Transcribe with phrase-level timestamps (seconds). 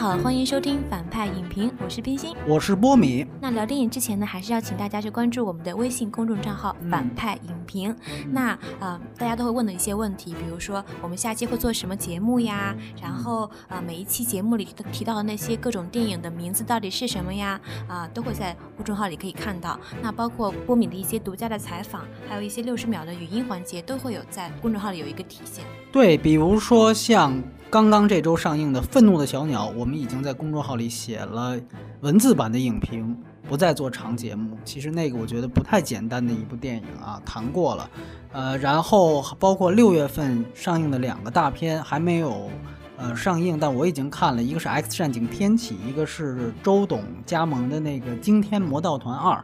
[0.00, 3.26] 好，欢迎收听反派影评，我是冰心，我是波米。
[3.42, 7.94] 那聊电影之前呢，还是要请大家去关注我们的微信公众账号“反派影评”。
[8.32, 12.74] 那呃，大家都会问的一些问题，比如说我们下期会做什么节目呀？
[13.02, 17.60] 然后呃，每一期节目里提到的那些各种电影的名字到底是什么呀？
[17.86, 19.78] 啊，都会在公众号里可以看到。
[20.00, 25.62] 那包括波米的一些独家的采访，还有一些六十秒的语音环节，都会有在公众号里有一个体现。
[25.92, 27.38] 对，比如说像。
[27.70, 31.58] 刚刚这周上映的《愤怒的小鸟》，我们已经在公众号里写写了
[32.02, 33.18] 文字版的影评，
[33.48, 34.56] 不再做长节目。
[34.64, 37.90] 其实那个我觉得不太简单的一部电影啊，谈过了。
[38.30, 42.48] 呃，然后包括六月份上映的两个大片还没有
[42.96, 49.34] 呃上映，但我已经看了，一个是《X 战警：天启》，一个是周董加盟的那个《惊天魔盗团二》，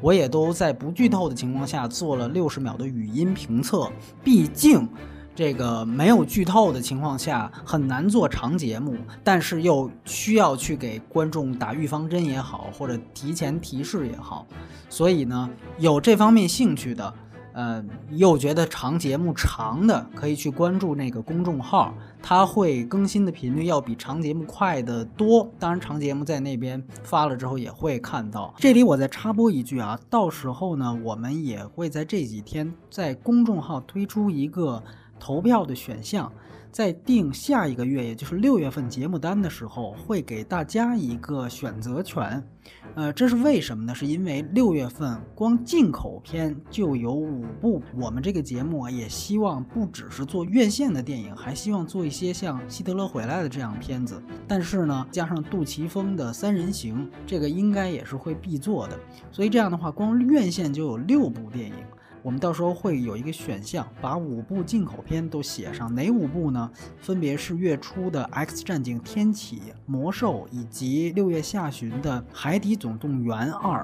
[0.00, 3.92] 我也都在不剧透的情况下做了六十秒的语音评测，
[4.24, 4.88] 毕竟。
[5.34, 14.46] 这个没有剧透的情况下很难做长节目，但是又需要去给观众打预防针也好，或者提前提示也好，
[14.90, 17.14] 所以呢，有这方面兴趣的，
[17.54, 25.50] 呃，又觉得长节目长的，可以去关注那个公众号，它会更新的频率要比长节目快得多。
[25.58, 28.52] 当然，长节目在那边发了之后也会看到。
[28.58, 34.82] 这里我再插播一句啊，到时候呢，我们也会在这几天在公众号推出一个。
[35.20, 36.32] 投票的选项，
[36.72, 42.42] 在定下一个月，也就是六月份节目单的时候，会给大家一个选择权。
[42.94, 43.94] 呃，这是为什么呢？
[43.94, 54.20] 是因为六月份光进口片就有五部，我们这个节目啊，也希望不只是做院线的电影，还希望做一些像《希特勒回来》的这样片子。
[54.46, 58.98] 但是呢，加上杜琪峰的《三人行》，这个应该也是会必做的。
[59.30, 61.74] 所以这样的话，光院线就有六部电影。
[62.22, 66.70] 我们到时候会有一个选项，把五部进口片都写上，哪五部呢？
[66.98, 73.82] 分别是月初的《X 战警：天启》《魔兽》，以及六月下旬的《海底总动员二》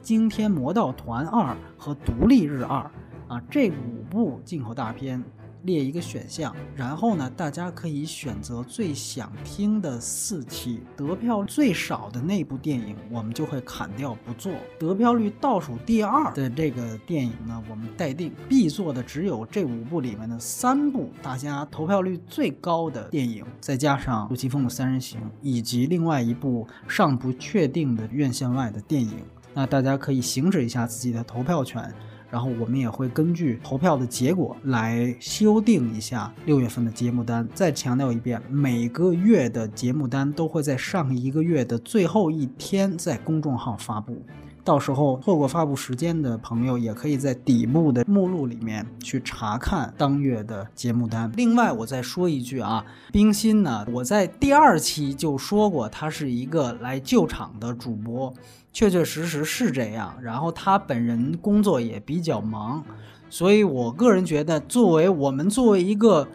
[0.02, 2.90] 《惊天魔盗团二》和《独立日二》
[3.32, 5.22] 啊，这五部进口大片。
[5.62, 14.52] 列一个选项，然后呢，大家可以选择最想听的四期，得票最少的那部电影，我们就会砍掉不做。
[14.78, 29.18] 得票率倒数第二的这个电影呢，我们待定必做的只有这五部里面的三部，大家投票率最高的电影，再加上杜琪峰的《三人行》，以及另外一部尚不确定的院线外的电影，
[29.54, 31.92] 那大家可以行使一下自己的投票权。
[32.30, 37.48] 然后我们也会根据投票的结果来修订一下六月份的节目单。
[37.54, 44.22] 再强调一遍，每个月的节目单都会在上一个月的最后一天在公众号发布。
[44.64, 51.32] 到时候错过发布时间的朋友，也可以在底部的目录里面去查看当月的节目单。
[51.36, 58.34] 另外，我再说一句啊，冰心呢，我在第二期就说过，他是一个来救场的主播，
[58.78, 60.16] 确确实实是这样。
[60.22, 62.84] 然后他本人工作也比较忙，
[63.28, 66.28] 所以我个人觉得，作为我们作为一个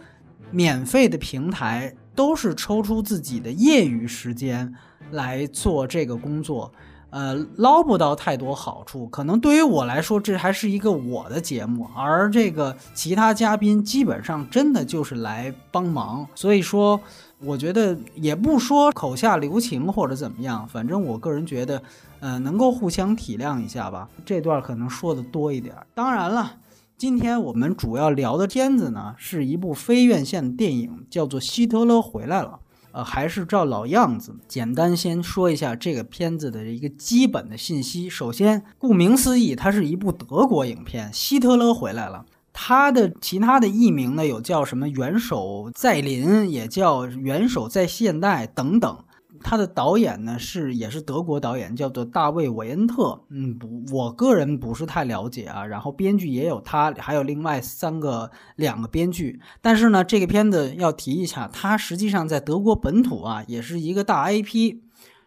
[0.51, 4.75] 免费的平台，都是抽出自己的业余时间
[5.11, 6.69] 来做这个工作。
[7.11, 16.99] 呃，捞不到太多好处，可能对于我来说，这还是一个我的节目，而这个其他嘉宾基本上真的就是来帮忙，所以说，
[17.39, 21.79] 我觉得也不说口下留情或者怎么样，反正我个人觉得，
[22.23, 24.07] 呃，能够互相体谅一下吧。
[24.25, 25.75] 这段可能说的多一点。
[25.93, 26.53] 当然了，
[26.97, 32.59] 今天我们主要聊的片子呢，是一部非院线电影，叫做《希特勒回来了》。
[32.93, 38.09] 呃，还是照老样子，简单先说一下这个片子的一个基本的信息。
[38.09, 42.23] 首先，顾名思义，它是一部德国影片，希特勒回来了。
[42.53, 48.97] 它的其他的译名呢，有叫什么“元首在临”，也叫“元首在现代”等等。
[49.43, 53.21] 他的导演呢是也是德国导演，叫做大卫·韦恩特。
[53.29, 55.65] 嗯，不，我个人不是太了解啊。
[55.65, 59.39] 然后编剧也有他，还有另外三个两个编剧。
[59.61, 64.77] 但是呢，这个片子要提一下，它实际上在德国本土啊也是一个大 IP。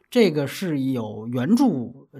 [0.08, 1.64] 这个是有原著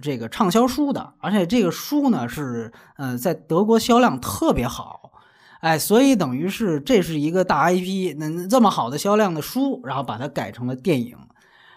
[0.02, 5.12] 这个畅销书的，而且这个书呢是呃在德国销量特别好。
[5.60, 11.16] 哎，所以等于是这是一个大 IP，那这么好的销量的书，然后把它改成了电影。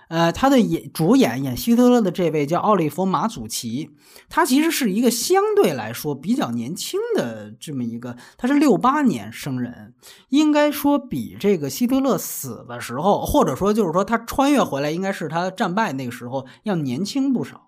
[0.10, 3.92] 呃，他的演主演演希特勒的这位叫奥利弗·马祖奇，
[4.28, 9.94] 他其实是一个相对来说比较年轻的这么一个，他是六八年生人，
[10.30, 17.68] 应该说比这个希特勒死的时候，或者说就是说他穿越回来，应该是他战败那个时候要年轻不少。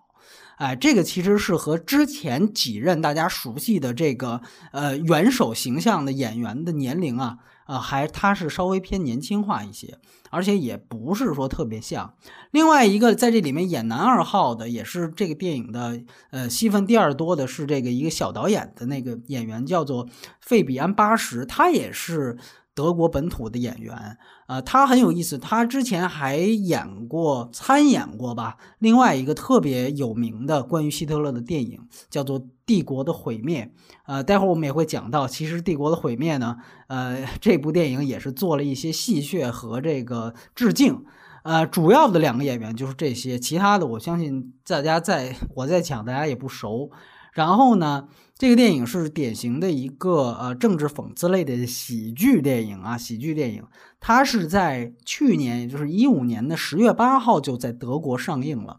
[0.56, 4.40] 哎，这个其实是和之前几任大家熟悉的这个
[4.72, 7.38] 呃元首形象的演员的年龄啊。
[7.72, 9.98] 啊，还他是稍微偏年轻化一些，
[10.30, 12.14] 而且也不是说特别像。
[12.50, 20.06] 另外一个在这里面演男二号的，也是这个电影的呃戏份第二多的是这个一个小导演的那个演员，叫做
[20.40, 22.36] 费比安·巴什，他也是。
[22.74, 24.16] 德国本土的演员，
[24.46, 25.36] 呃，他很有意思。
[25.36, 28.56] 他之前还演过、参演过吧？
[28.78, 33.70] 另外一个特别有名的关于希特勒的电影叫做《帝国的毁灭》。
[34.06, 41.04] 呃，待会儿我们也会讲到，其实《帝国的毁灭》呢，呃， 这部电影也是做了一些戏谑和这个致敬。
[41.44, 46.90] 呃，主要的两个演员就是这些，其他的我相信大家在我在讲，大家也不熟。
[47.32, 48.08] 然后呢？
[48.42, 53.62] 这个电影是典型的一个呃政治讽刺类的喜剧电影啊，喜剧电影。
[54.00, 58.78] 它是在去年，也就是一五年的十月八号就在德国上映了。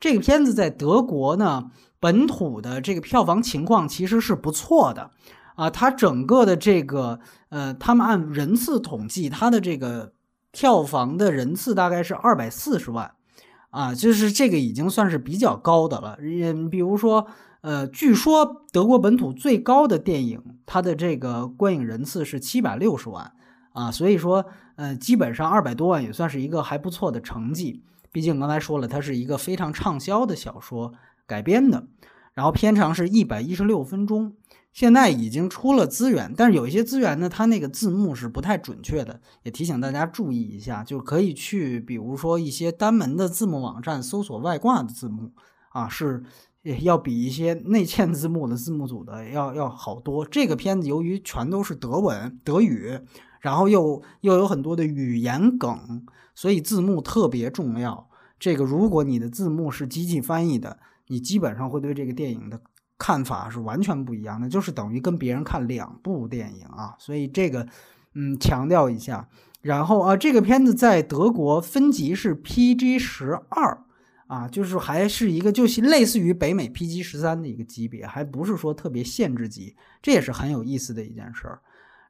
[0.00, 1.70] 这个片子在德国呢，
[2.00, 5.10] 本土的这个票房情况其实是不错的
[5.56, 5.68] 啊。
[5.68, 7.20] 它整个的这个
[7.50, 10.14] 呃，他们按人次统计，它的这个
[10.52, 13.12] 票房的人次大概是二百四十万
[13.68, 16.16] 啊，就是这个已经算是比较高的了。
[16.18, 17.26] 嗯，比如说。
[17.62, 23.32] 呃，据说德国本土最高的电影，它的这个观影人次是七百六十万
[23.72, 24.44] 啊，所以说，
[24.74, 27.84] 呃，基本上二百多万也算是一个还不错的成绩。
[28.10, 30.92] 毕竟刚才说了，它是一个非常畅销的小说
[31.24, 31.86] 改编的，
[32.34, 34.34] 然后片长是一百一十六分钟。
[34.72, 45.30] 现在已经出了资源，但是有一些资源呢，它那个字幕是不太准确的，也提醒大家注意一下，就可以去，比如说一些单门的字幕网站搜索外挂的字幕
[45.68, 46.24] 啊，是。
[46.62, 50.24] 要比一些内嵌字幕的字幕组的要要好多。
[50.24, 53.00] 这个片子由于全都是德文、德语，
[53.40, 58.08] 然后又又有很多的语言梗，所以字幕特别重要。
[58.38, 60.78] 这个如果你的字幕是机器翻译的，
[61.08, 62.60] 你基本上会对这个电影的
[62.96, 66.94] 看法是完全不一样的，就是等于跟别人看两部电影啊。
[66.98, 67.66] 所以这个，
[68.14, 69.28] 嗯，强调一下。
[69.62, 73.84] 然后啊，这个片子在德国分级是 PG 十二。
[74.32, 81.60] 啊，就是还是一个，就是类似于北美 PG 十三的一个级别，还不是说特别限制级，这也是很有意思的一件事儿。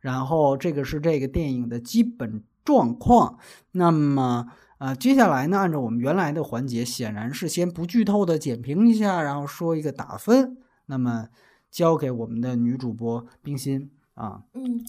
[0.00, 3.40] 然后这个是这个电影的基本状况。
[3.72, 4.46] 那么，
[4.78, 10.58] 呃，接下来呢，按照我们原来的环节，显然是先不剧透的点评一下，然后说一个打分。
[10.86, 11.26] 那么，
[11.72, 14.44] 交给我们的女主播冰心啊。
[14.54, 14.84] 嗯。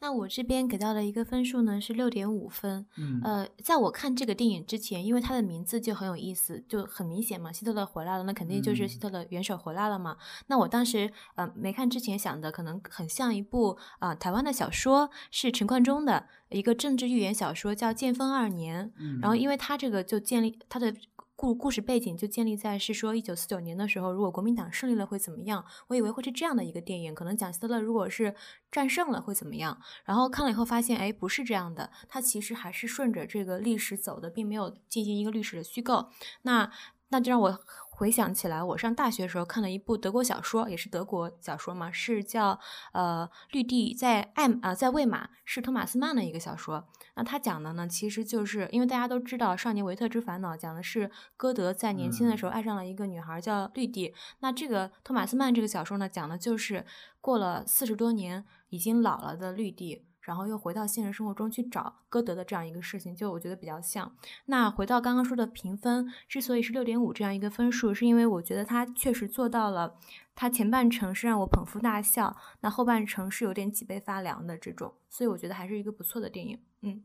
[0.00, 2.86] 那我这边给到的一个分数呢是六点五分。
[2.96, 10.16] 嗯，呃，在我看这个电影之前，因为它的名字就很有意思，就很明显嘛，希特勒回来了，那肯定就是希特勒元首回来了嘛。
[10.46, 18.86] 那我当时呃没看之前想的，可能很像一部啊台湾的小说，是陈冠中的一个政治寓言小说，叫《建丰二年》。
[18.98, 20.94] 嗯，然后因为他这个就建立他的。
[21.40, 25.64] 故故事背景就建立在是说一九四九年的时候，如果国民党胜利了会怎么样？
[25.86, 28.34] 我以为会是这样的一个电影，可能讲希特勒如果是
[28.72, 29.80] 战胜了会怎么样？
[30.04, 36.08] 然后看了以后发现，哎，不是这样的，他其实还是顺着这个历史走的，并没有进行一个历史的虚构。
[36.42, 36.72] 那
[37.10, 37.60] 那就让我。
[37.98, 42.56] 回想起来，我上大学的时候看了一部德国小说，也是德国小说嘛，是叫
[42.92, 46.86] 呃绿地在爱啊在魏玛，是托马斯曼的一个小说。
[47.16, 54.14] 那他讲的呢，其实就是因为大家都知道《少年维特之烦恼》讲的是歌德在年轻的时候爱上了一个女孩叫绿地。
[54.38, 56.86] 那这个托马斯曼这个小说呢，讲的就是
[57.20, 60.04] 过了四十多年已经老了的绿地。
[60.28, 64.12] 然后又回到现实生活中去找歌德的这样一个事情，就我觉得比较像。
[64.44, 69.94] 那回到刚刚说的评分，之所以是六点五这样一个分数，是因为我觉得他确实做到了，
[70.34, 76.58] 他前半程是让我捧腹大笑，那后半程是有点脊背发凉的这种，所以我觉得还是一个不错的电影。
[76.82, 77.02] 嗯，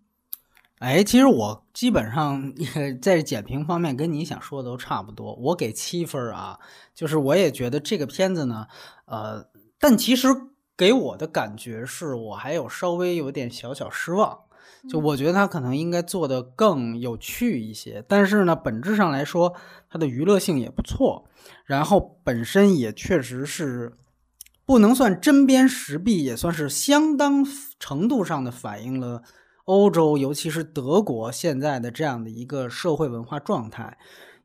[0.80, 2.54] 哎，其实我基本上
[3.02, 6.60] 在简评方面跟你想说的都差不多，我给七分啊，
[6.94, 8.68] 就是我也觉得这个片子呢，
[9.06, 9.48] 呃，
[9.80, 10.28] 但其实。
[10.76, 14.40] 给我的感觉是我还有稍微有点小小失望，
[14.90, 18.04] 就我觉得他可能应该做的更有趣一些。
[18.08, 19.54] 但是呢，本质上来说，
[19.90, 21.30] 它的娱乐性也不错，
[21.66, 23.94] 然后本身也确实是
[24.66, 27.46] 不能算针砭时弊，也算是相当
[27.80, 29.22] 程度上的反映了
[29.66, 33.98] 欧洲，尤其是德国现在的这样的一个社会文化状态。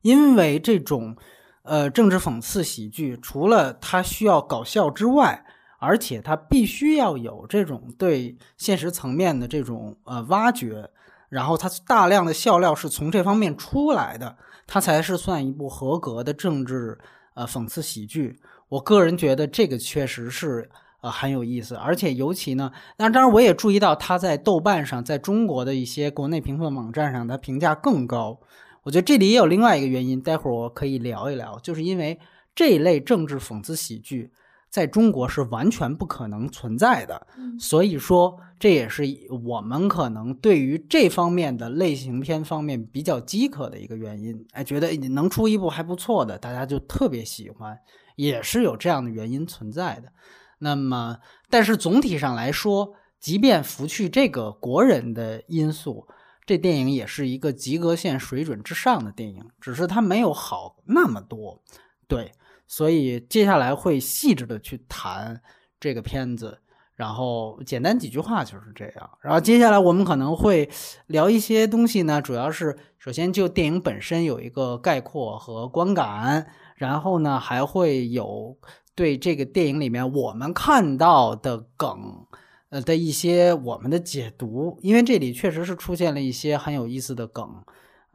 [0.02, 1.16] 因为这种
[1.62, 5.44] 呃政治讽刺喜剧，除了它需要搞笑之外，
[5.78, 10.90] 而且它必须要有这种对现实层面的这种呃挖掘，
[11.28, 16.99] 然后它大量的笑料是从这方面出来的，它才是算一部合格的政治
[17.35, 18.40] 呃讽刺喜剧。
[18.68, 20.68] 我个人觉得这个确实是
[21.00, 28.40] 呃很有意思，而且尤其呢，那当然我也注意到它在豆瓣上，在中国的一些国内评分网站上，它评价更高。
[28.82, 32.18] 我觉得这里也有另外一个原因，待会儿我可以聊一聊，就是因为
[32.54, 34.32] 这一类政治讽刺喜剧。
[34.70, 37.26] 在中国是完全不可能存在的。
[37.37, 39.02] 嗯所以说，这也是
[39.44, 44.46] 我们可能对于这方面的类型片方面比较饥渴的一个原因。
[44.52, 47.76] 哎，觉得能出一部还不错的，大家就特别喜欢，
[48.14, 50.12] 也是有这样的原因存在的。
[50.60, 51.18] 那么，
[51.50, 56.06] 但是总体上来说，即便拂去这个国人的因素，
[56.46, 61.60] 这电影也是一个及格线水准之上的电影，只是它没有好那么多。
[62.06, 62.32] 对，
[62.68, 65.40] 所以接下来会细致的去谈
[65.80, 66.56] 这个片子。
[66.94, 69.10] 然后简单几句话就是这样。
[69.20, 70.68] 然后接下来我们可能会
[71.06, 76.46] 聊一些东西呢，主要是首先就电影本身有一个概括和观感，
[76.76, 78.56] 然后呢还会有
[78.94, 82.26] 对这个电影里面我们看到的梗。
[82.70, 87.64] 呃的一些我们的解读，因为这里确实是出现了一些很有意思的梗，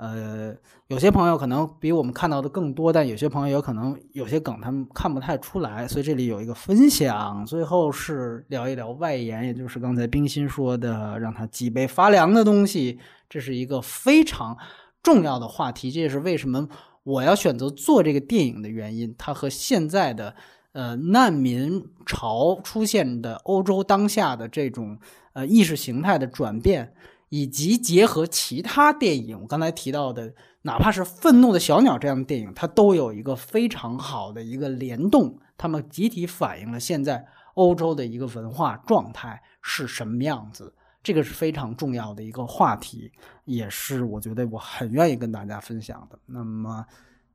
[0.03, 0.53] 呃，
[0.88, 7.45] 有些朋友可能比我们看到的更多，但有些朋友有可能有些梗他们看不太出来，所以这里有一个分享。
[7.45, 14.57] 最后是聊一聊外延，也就是刚才冰心说的让他脊背发凉的东西，这是一个非常
[15.01, 16.67] 重要的话题，这也是为什么
[17.03, 19.15] 我要选择做这个电影的原因。
[19.17, 20.36] 它和现在的
[20.74, 25.00] 呃难民潮出现的欧洲当下的这种
[25.31, 26.93] 呃意识形态的转变。
[27.34, 37.25] 以及结合其他电影，我刚才提到的，哪怕是《愤怒的小鸟》这样的电影，它都有一个非常好的一个联动，它们集体反映了现在
[37.56, 40.75] 欧洲的一个文化状态是什么样子。
[41.02, 43.12] 这个是非常重要的一个话题，
[43.46, 46.20] 也是我觉得我很愿意跟大家分享的。
[46.28, 46.86] 那么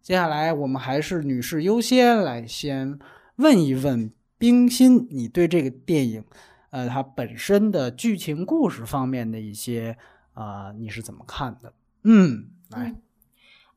[0.01, 2.97] 接下来我们还是女士优先来先
[3.35, 6.25] 问一问冰心，你对这个电影？
[6.71, 9.97] 呃，它本身的剧情故事方面的一些
[10.35, 11.73] 啊、呃，你是怎么看的？
[12.05, 12.95] 嗯，来，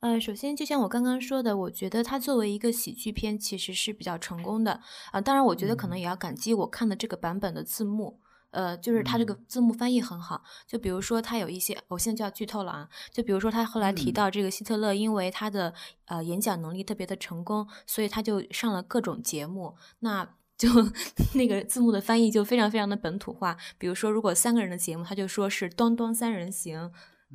[0.02, 4.82] 呃，首先就像我刚刚说的，我觉得它作为一个喜剧片，其实是比较成功的啊、
[5.14, 5.22] 呃。
[5.22, 8.20] 当然，我觉得可能也要感激我看的这个版本的字幕。
[8.52, 12.90] 呃，就是它这个字幕翻译很好，就比如说它有一些，我现在就要剧透了啊。
[13.10, 19.78] 就比如说他后来提到这个希特勒，因为他的呃演讲能力特别的成功，所以他就上了各种节目。
[20.00, 20.28] 那
[20.62, 20.70] 就
[21.34, 26.92] 那个字幕的翻译就非常非常的本土化，比如说如果三个人的节目，他就说是“端端三人行”，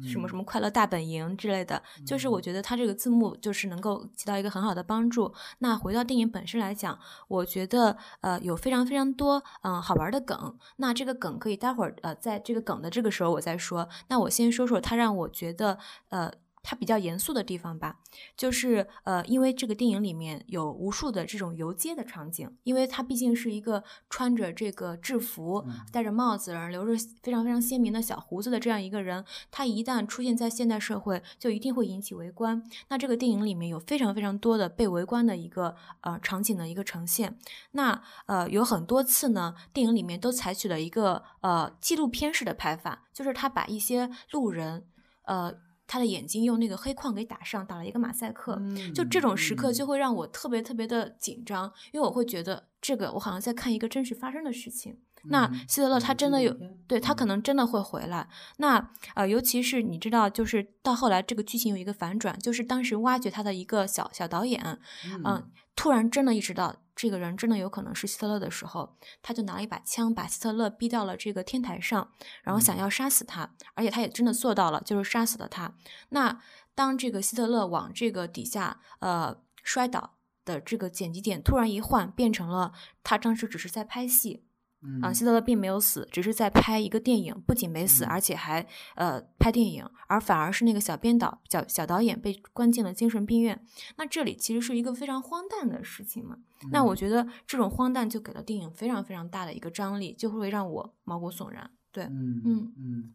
[0.07, 1.83] 什么什么快乐大本营之类的。
[2.07, 5.35] 就是我觉得他这个字幕就是能够起到一个很好的帮助。
[5.59, 10.57] 那回到电影本身来讲，我觉得呃有非常非常多嗯、呃、好玩的梗。
[10.77, 13.89] 那这个梗可以待会儿呃在这个梗的这个时候我再说。
[14.09, 15.79] 那我先说说他让我觉得
[16.11, 16.33] 呃。
[16.69, 18.01] 它比较严肃的地方吧，
[18.37, 26.93] 就是呃，因为这个电影里面有无数的这种游街的场景，因为他毕竟是一个穿着这个制服、戴着帽子、留着
[27.23, 32.61] 非常非常鲜明的小胡子的这样一个人，他一旦出现在现代社会，就一定会引起围观。
[32.89, 37.39] 那这个电影里面有非常非常多的被围观的一个呃场景的一个呈现。
[37.71, 44.85] 那呃有很多次呢，电影里面都采取了一个呃纪录片式的拍法，就是他把一些路人
[45.27, 45.65] 呃。
[45.87, 48.57] 他的眼睛用那个黑框给打上，打了一个马赛克。
[48.61, 54.99] 嗯就这种时刻就会让我特别特别的紧张，因为我会觉得这个我好像在看一个真实发生的事情。
[55.29, 58.29] 那希特勒他真的有，对他可能真的会回来。
[58.59, 72.11] 那呃，尤其是你知道，就是到后来这个剧情有一个反转，就是当时挖掘他的一个小小导演，嗯、呃，突然真的意识到这个人真的有可能是希特勒的时候，他就拿了一把枪把希特勒逼到了这个天台上，
[72.43, 75.75] 然后想要杀死他，而且他也真的做到了，就是杀死了他。
[76.09, 76.41] 那
[76.75, 80.15] 当这个希特勒往这个底下呃摔倒
[80.47, 82.73] 的这个剪辑点突然一换，变成了
[83.05, 84.46] 他当时只是在拍戏。
[85.03, 93.61] 啊，希特勒并没有死，只是在拍一个电影，不仅没死，而且还呃拍电影，而反而是那个小编导、小小导演被关进了精神病院。
[93.97, 96.37] 那这里其实是一个非常荒诞的事情嘛。
[96.73, 101.71] 那我觉得这种荒诞就给了电影非常非常大的一个张力，就会让我毛骨悚然。
[101.93, 103.15] 对，嗯嗯嗯，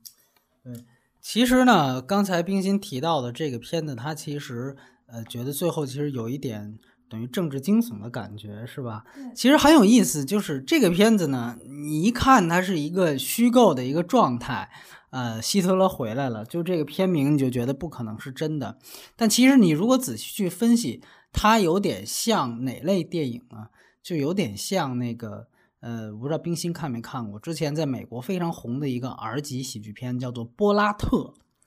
[0.64, 0.86] 对。
[1.20, 4.76] 其实呢，刚才冰心提到的这个片子，它其实
[5.08, 6.78] 呃觉得最后其实有一点。
[7.12, 9.04] 等于政治惊悚的感觉是吧？
[9.36, 14.70] 其实很有意思，就是这个片子呢，你一看它是一个虚构的一个状态，
[15.10, 18.78] 呃，希特勒回来了，就这个片名你就觉得不可能是真的。
[19.18, 21.04] 但其实你如果仔细去分析，
[21.34, 23.68] 它有点像哪类电影呢？
[24.02, 25.48] 就有点像那个，
[25.82, 31.18] 呃，我不知道冰心看没看过，之前在美国非常红的一个 R 级喜剧片，叫做《波拉特》。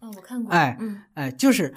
[0.00, 0.50] 哦，我看过。
[0.50, 1.74] 哎，嗯，哎，就是。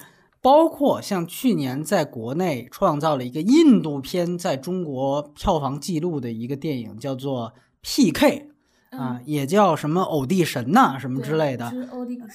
[0.48, 7.52] 包括像去年在国内创造了一个印度片在中国票房记录的一个电影，叫做
[7.82, 8.48] P.K.
[8.92, 11.70] 啊，也叫什么偶地神呐、什么之类的。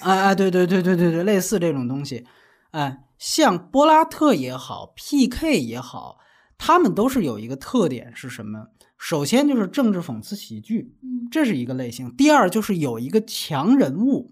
[0.02, 2.24] 哎哎，对对对对对对，类似这种东西。
[2.70, 5.58] 哎，像波拉特也好，P.K.
[5.58, 6.18] 也好，
[6.56, 8.68] 他们都是有一个特点是什么？
[8.96, 12.14] 首先就是政治讽刺喜剧，嗯这是一个类型。
[12.14, 14.30] 第二就是有一个强人物，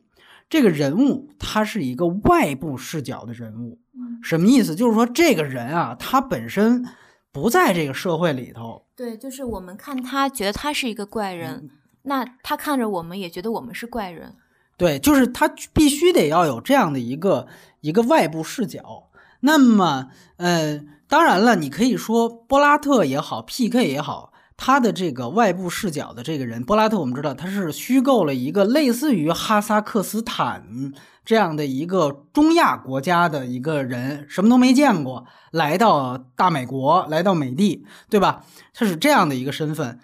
[0.52, 4.74] 这个人物他是一个外部视角的人物，嗯，什么意思？
[4.74, 6.84] 就是说这个人啊，他本身
[7.32, 11.70] 不在这个社会里头，对，就是我们看他觉得他是一个怪人，
[12.02, 14.34] 那他看着我们也觉得我们是怪人。
[14.76, 17.48] 对，就是他必须得要有这样的一个
[17.80, 19.08] 一个外部视角。
[19.40, 23.88] 那么，呃，当然了，你可以说波拉特也好，P.K.
[23.88, 30.92] 也好，他的这个外部视角的这个人，波拉特我们知道他是虚构了一个类似于哈萨克斯坦
[31.24, 38.44] 这样的一个中亚国家的一个人，什么都没见过，来到大美国，来到美帝，对吧？
[38.74, 40.00] 他是这样的一个身份，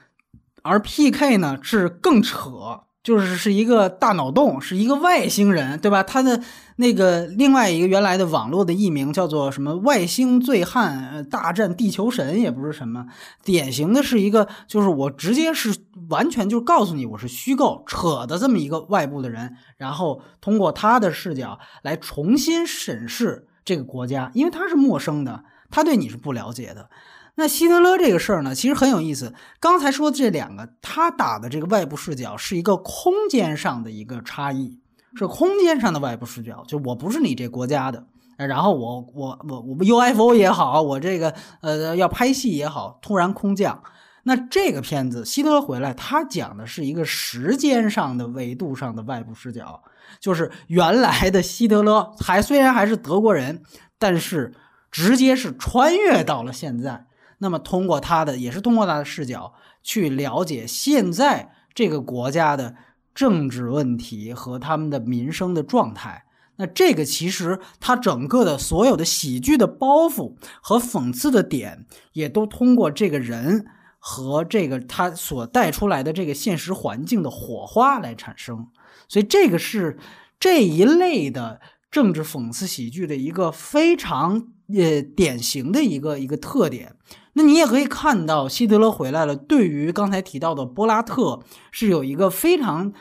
[0.63, 1.37] 而 P.K.
[1.39, 2.83] 呢是更扯。
[3.09, 6.03] 就是是一个大脑洞，是一个外星人，对吧？
[6.03, 6.39] 他的
[6.77, 13.07] 那个另外一个原来的网络的艺名叫做什么“外星醉汉大战地球神”，也不是什么，
[13.43, 15.75] 典型的是一个，就是我直接是
[16.11, 26.91] 完全就告诉你我是虚构扯的这么一个外部的人，然后通过他的视角来重新审视这个国家，因为他是陌生的，他对你是不了解的。
[27.39, 29.33] 那希特勒这个事儿呢，其实很有意思。
[29.61, 34.81] 刚才说的这两个，他打的这个外部视角是一个空间上的一个差异，
[35.15, 38.05] 是空间上的外部视角，就我不是你这国家的，
[38.37, 43.85] 然后我我我我 UFO 也好，我这个呃要拍戏也好，突然空降。
[44.25, 49.81] 那这个片子希特勒回来，他讲的是一个时间上的维度上的外部视角，
[50.19, 53.63] 就是原来的希特勒还虽然还是德国人，
[53.97, 54.53] 但是
[54.91, 57.05] 直接是穿越到了现在。
[57.39, 62.75] 那么通过他的，也是通过他的视角去了解现在这个国家的
[63.15, 66.25] 政治问题和他们的民生的状态。
[66.57, 73.65] 那这个其实他整个的所有的喜剧的包袱和讽刺的点，也都通过这个人
[74.01, 78.67] 和这个他所带出来的这个现实环境的火花来产生。
[79.09, 79.99] 所以这个是
[80.41, 81.61] 这一类的
[81.93, 86.97] 政治讽刺喜剧的一个非常呃典型的一个一个特点。
[87.39, 89.37] 那你也可以看到，希特勒回来了。
[89.37, 91.39] 对于刚才提到的波拉特，
[91.71, 92.93] 是有一个非常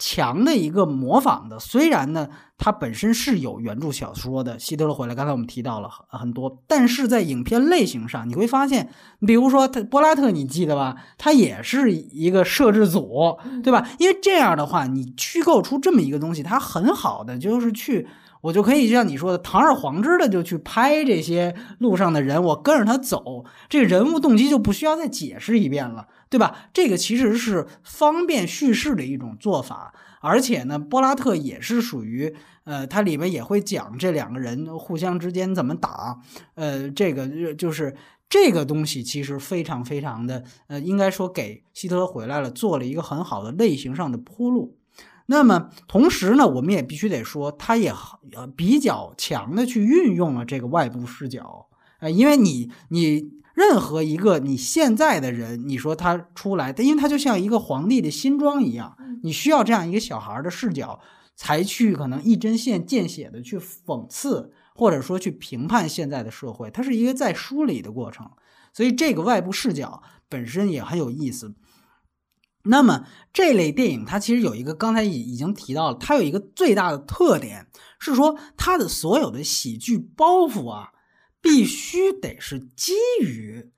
[0.00, 1.60] 强的一个模仿的。
[1.60, 4.58] 虽然呢，它本身是有原著小说的。
[4.58, 8.90] 希特勒回来，刚才我们提到了很多，但是在影片类型上，你会发现，
[9.24, 10.96] 比如说他波拉特，你记得吧？
[11.16, 13.88] 他也是一个摄制组，对吧？
[14.00, 18.08] 因为这样的话，你虚构出这么一个东西，它很好的就是去。
[18.40, 26.68] 我就可以像你说的堂而皇之的就去拍这些路上的人，我跟着他走，这人物动机就不需要再解释一遍了，对吧？
[26.72, 36.18] 这个其实是方便叙事的一种做法，而且呢，波拉特也是属于，呃，它里面也会讲这两个人互相之间怎么打，
[36.54, 37.96] 呃，这个就是
[38.28, 44.77] 这个东西其实非常非常的，呃，应该说给希特勒回来了做了一个很好的类型上的铺路。
[45.30, 47.92] 那么同时呢，我们也必须得说，他也
[48.32, 51.66] 呃比较强的去运用了这个外部视角，
[52.00, 60.98] 呃，因为你你任何一个你现在的人，你说他出来，因为他就像一个皇帝的新装一样，你需要这样一个小孩的视角，
[61.36, 68.30] 才去可能一针线见血的去讽刺，或者说去评判现在的社会，它是一个在梳理的过程，
[68.72, 71.54] 所以这个外部视角本身也很有意思。
[72.70, 77.66] 那么这类电影它其实有一个，刚才已已经提到了，它有一个最大的特点
[77.98, 80.90] 是说，它的所有的喜剧包袱啊，
[81.40, 83.70] 必须得是基于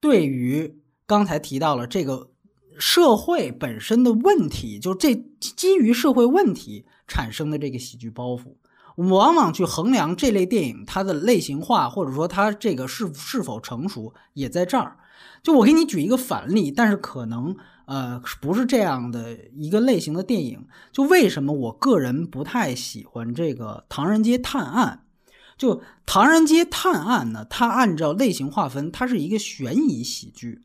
[0.00, 2.30] 对于刚才提到了这个
[2.78, 8.56] 社会本身的问题，就这基于社会问题产生的这个喜剧包袱，
[8.96, 14.98] 我们往往去衡量这类电影它的类型化，或者说它这个是是否成熟，也在这儿。
[15.42, 17.56] 就我给你举一个反例，但是可能。
[17.86, 20.66] 呃，不是这样的一个类型的电影。
[20.92, 25.04] 就为什么我个人不太喜欢这个《唐人街探案》？
[25.56, 30.60] 就《唐人街探案》呢，它按照类型划分，它是一个悬疑喜剧，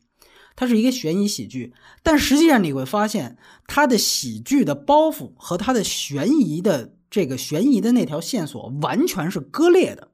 [0.54, 1.72] 它是一个悬疑喜剧。
[2.02, 10.08] 但实际上你会发现，它的喜剧的包袱和它的悬疑的这个悬疑的那条线索完全是割裂的。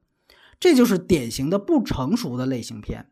[0.61, 3.08] 这就是典型的不成熟的类型片。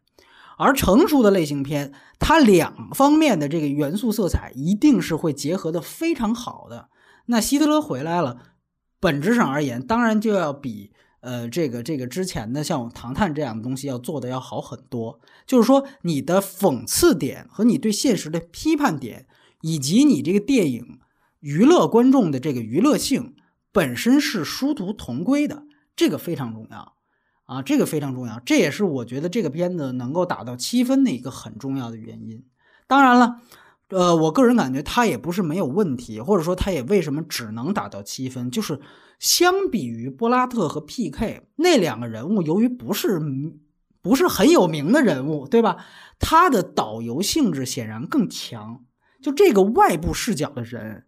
[0.57, 6.89] 而成熟的类型片，它两方面的这个元素色彩一定是会结合的非常好的。
[7.27, 8.37] 那希特勒回来了，
[8.99, 10.91] 本质上而言，当然就要比
[11.21, 15.19] 呃这个这个之前的像《唐探》这样的东西要做的要好很多。
[15.45, 19.27] 就是说，你的讽刺点和你对现实的批判点，
[19.61, 20.99] 以及你这个电影
[21.39, 23.35] 娱乐观众的这个娱乐性
[23.71, 25.63] 本身是殊途同归的，
[25.95, 26.96] 这个非常重要。
[27.47, 32.45] 啊，这个非常重要，这也是我觉得这个片子能够打到七分的一个很重要的原因。
[32.87, 33.39] 当然了，
[33.89, 38.79] 呃，我个人感觉他也不是没有问题，或者说他也为什么只能打到七分，就是
[39.17, 41.47] 相比于波拉特和 P.K.
[41.55, 43.19] 那两个人物，由于不是
[44.01, 45.77] 不是很有名的人物，对吧？
[46.19, 48.83] 他的导游性质显然更强。
[49.21, 51.05] 就这个外部视角的人，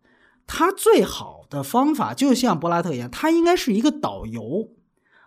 [0.48, 4.70] 他最好的方法就像波拉特一样，他应该是一个导游，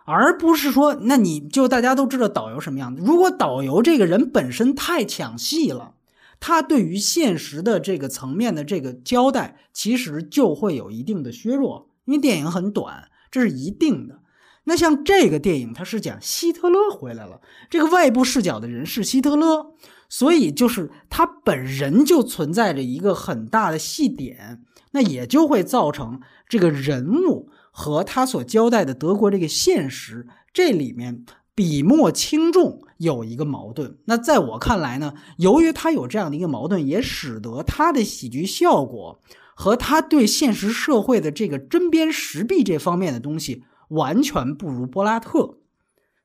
[0.05, 3.01] 而不是说，那你就大家都知道导游什么样子。
[3.03, 5.93] 如果导游这个人本身太抢戏了，
[6.39, 14.19] 他对于现实的这个层面的这个交代，其实就会有一定的削弱，因为电影很短，这是一定的。
[14.65, 19.73] 那像这个电影，它是讲希特勒回来了，这个外部视角的人是希特勒。
[20.09, 24.61] 所以就是他本人就存在着一个很大的细点，
[24.91, 33.97] 那也就会造成这个人物和他所交代的德国这个现实这里面笔墨轻重有一个矛盾。
[34.05, 39.19] 那在我看来呢，由于他有这样的一个矛盾，也使得他的喜剧效果
[39.55, 45.57] 和他对现实社会的这个针砭时弊这方面的东西完全不如波拉特。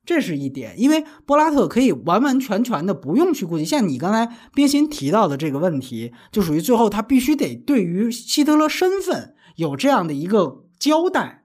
[0.04, 11.44] 这是一点，因为波拉特可以完完全全的不用去顾及，像你刚才冰心提到的这个问题，就属于最后他必须得对于希特勒身份有这样的一个交代。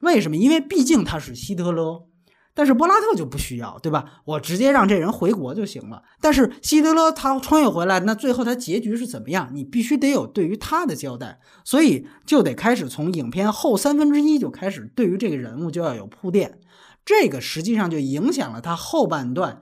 [0.00, 0.36] 为什么？
[0.36, 2.06] 因为毕竟他是希特勒，
[2.52, 4.20] 但是波拉特就不需要，对吧？
[4.26, 6.02] 我直接让这人回国就行了。
[6.20, 9.50] 但是希特勒他穿越回来，那最后他结局是怎么样？
[9.54, 16.58] 你必须得有对于他的交代，所以就得开始从影片后三分之一就开始对于这个人物就要有铺垫。
[17.04, 19.60] 这个实际上就影响了他后半段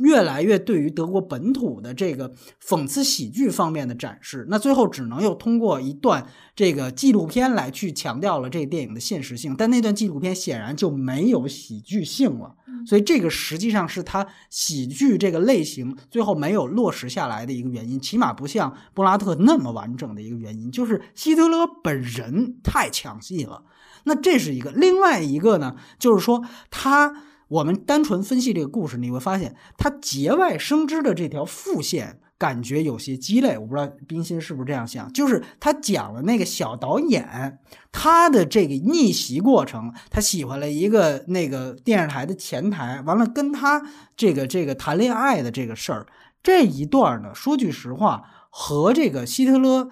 [0.00, 2.32] 越来越对于德国本土的这个
[2.62, 4.46] 讽刺喜剧方面的展示。
[4.48, 12.56] 那最后只能又通过一段这个纪录片来去强调了这个电影的现实性，但那段纪录片显然就没有喜剧性了。
[12.86, 23.64] 所以这个实际上是他喜剧这个类型最后没有落实下来的一个原因，起码不像布拉特那么完整的一个原因，就是希特勒本人太抢戏了。
[24.04, 27.14] 那这是一个，另外一个呢，就是说他，
[27.50, 33.58] 我们单纯分析这个故事，你会发现他节外生枝的这条副线感觉有些鸡肋。
[33.58, 37.58] 我不知道冰心是不是这样想，就是他讲了那个小导演
[37.90, 43.82] 他的这个逆袭过程，他喜欢了一个那个电视台的前台，完了跟他
[44.16, 46.06] 这个这个谈恋爱的这个事儿，
[46.44, 49.90] 这一段呢，说句实话，和这个希特勒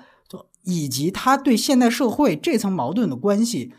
[0.62, 3.72] 以及他对现代社会这层矛盾的关系。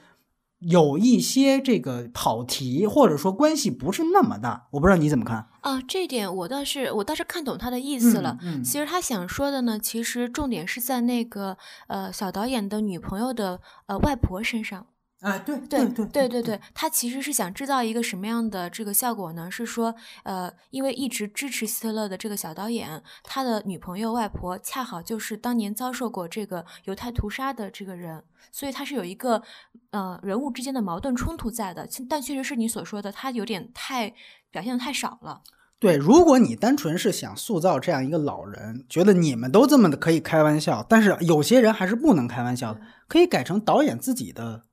[0.59, 5.81] 有一些这个跑题，或者说关系不是那么大，我不知道你怎么看啊？
[5.87, 8.37] 这点我倒是我倒是看懂他的意思了。
[8.41, 14.85] 嗯，其实他想说的呢，其实重点是在那个呃小导演的女朋友的呃外婆身上。
[15.21, 19.51] 哎，对对对对对对，他其实是想制造一个什么样的这个效果呢？
[19.51, 29.43] 是说，呃，因为一直支持希特勒的这个小导演，他的女朋友外婆恰好就是当年遭受过这个犹太屠杀的这个人，所以他是有一个
[29.91, 31.85] 呃人物之间的矛盾冲突在的。
[32.09, 34.13] 但确实是你所说的，他有点太
[34.49, 35.41] 表现的太少了。
[35.79, 42.79] 对，如果你单纯是想塑造这样一个老人，觉得你们都这么的可以开玩笑，但是有些人还是不能开玩笑的，
[43.09, 44.63] 可以改成导演自己的。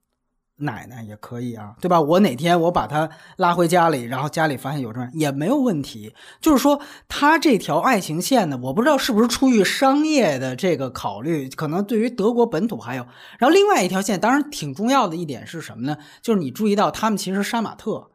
[0.59, 2.01] 奶奶也可以啊，对吧？
[2.01, 6.15] 我哪天我把他拉回家里，然后家里发现有这也没有问题。
[6.41, 13.07] 就是说，他这条爱情线呢，我不知道是不是出于商业的这个考虑，可能对于德国本土还有。
[13.39, 15.99] 然后另外一条线，当然挺重要的一点是什么呢？
[16.23, 18.09] 就是你注意到他们其实杀马特。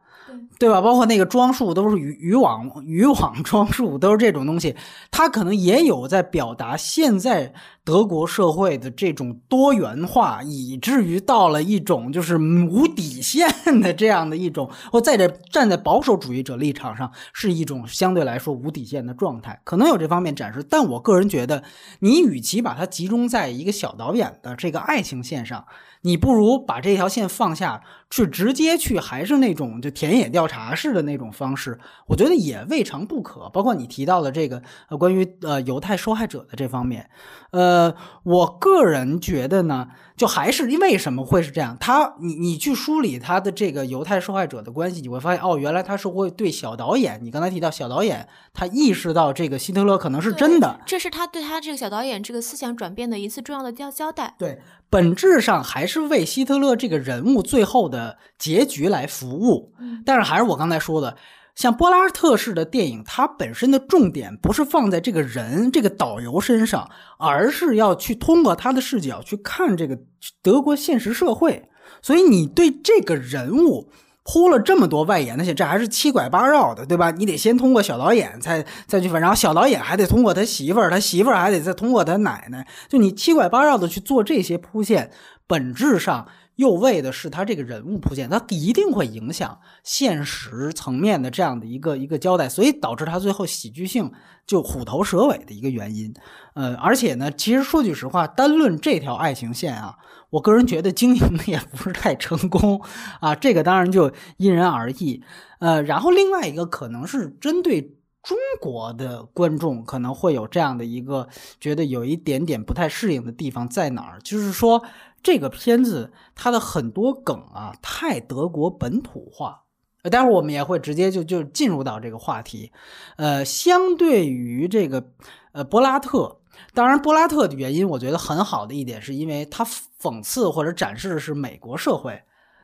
[0.58, 0.80] 对吧？
[0.80, 4.74] 包括那个装束都是渔渔网 渔网装束，都是这种东西。
[5.10, 7.52] 他可能也有在表达现在
[7.84, 13.48] 德国社会的这种多元化，以至于到了一种就是无底线
[13.80, 20.64] 的这样的一种，或在这站在保守主义者立场上是一种相对来说无底线的状态，可能有这方面展示。
[20.68, 21.62] 但我个人觉得，
[22.00, 25.64] 你与其把它集中在一个小导演的这个爱情线上。
[26.04, 27.80] 你不如把这条线放下
[28.12, 33.48] 去，直接去还是那种就田野调查式的那种方式，我觉得也未尝不可。
[33.48, 37.08] 包括你提到的这个呃关于呃犹太受害者的这方面，
[37.52, 37.94] 呃，
[38.24, 39.88] 我个人觉得呢。
[40.14, 41.76] 就还是因为什么会是这样？
[41.80, 47.18] 他，你你去梳理他的这个犹太受害者的关系，你会发现，哦，原来他是会对小导演。
[47.24, 54.36] 你刚才提到小导演，他意识到这个希特勒可能是真的，这是他对他这个小导演这个思想转变的一次重要的交交代。
[54.38, 58.01] 对，本质上还是为希特勒这个人物最后的
[58.38, 59.72] 结局来服务。
[60.04, 61.16] 但是还是我刚才说的。
[61.54, 69.98] 像波拉特式的电影，它本身的重点不是放在这个人、这个导游身上，而是要去通过他的视角去看这个
[70.42, 71.68] 德国现实社会。
[72.00, 73.92] 所以，你对这个人物
[74.24, 77.10] 铺了这么多外延的线，这还是七拐八绕的，对吧？
[77.10, 85.10] 你得先通过小导演，再再去分，然后小导演还得通过他媳妇儿，他媳妇儿还得再通过他奶奶，就你七拐八绕的去做这些铺线，
[85.46, 94.12] 本质上又为的是他这个人物铺线，他一定会影响现实层面的这样的一个一个交代，所以导致他最后喜剧性
[94.46, 96.14] 就虎头蛇尾的一个原因。
[96.54, 99.96] 呃，而且呢，其实说句实话，单论这条爱情线啊。
[100.30, 102.80] 我个人觉得经营的也不是太成功
[103.20, 105.22] 啊，这个当然就因人而异。
[105.58, 107.82] 呃，然后另外一个可能是针对
[108.22, 111.28] 中国的观众，可能会有这样的一个
[111.60, 114.82] 觉得有一点点不太适应的地方在哪儿，就是说
[115.22, 119.64] 这个片子它的很多梗啊太德国本土化。
[120.02, 122.72] 呃，待会儿我们也会直接就就进入到这个话题。
[123.16, 125.12] 呃，相对于这个
[125.52, 126.38] 呃柏拉特。
[126.74, 132.22] 当然，波拉特的原因，我觉得很好的一点，是因为他讽刺或者展示的是美国社会。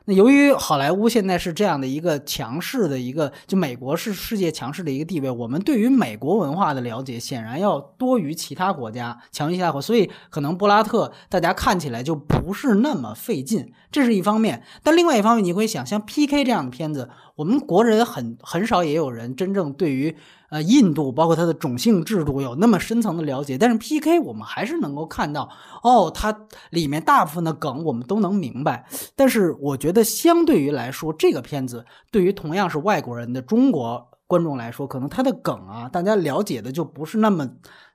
[0.09, 14.63] 那由于好莱坞现在是这样的一个强势的一个，就美国是世界强势的一个地位，我们对于美国文化的了解显然要多于其他国家，强于其他国家，所以可能布拉特大家看起来就不是那么费劲，这是一方面。
[14.81, 16.43] 但另外一方面，你会想，像 P.K.
[16.43, 20.17] 这样的片子，我们国人很很少也有人真正对于。
[20.49, 24.19] 呃，印度包括它的种姓制度有那么深层的了解，但是 P.K.
[24.19, 25.49] 我们还是能够看到，
[25.83, 28.87] 哦，它里面大部分的梗我们都能明白。
[29.15, 37.49] 但是我觉得相对于来说，这个片子对于同样是外国人的中国观众来说，可能它的梗啊，大家了解的就不是那么。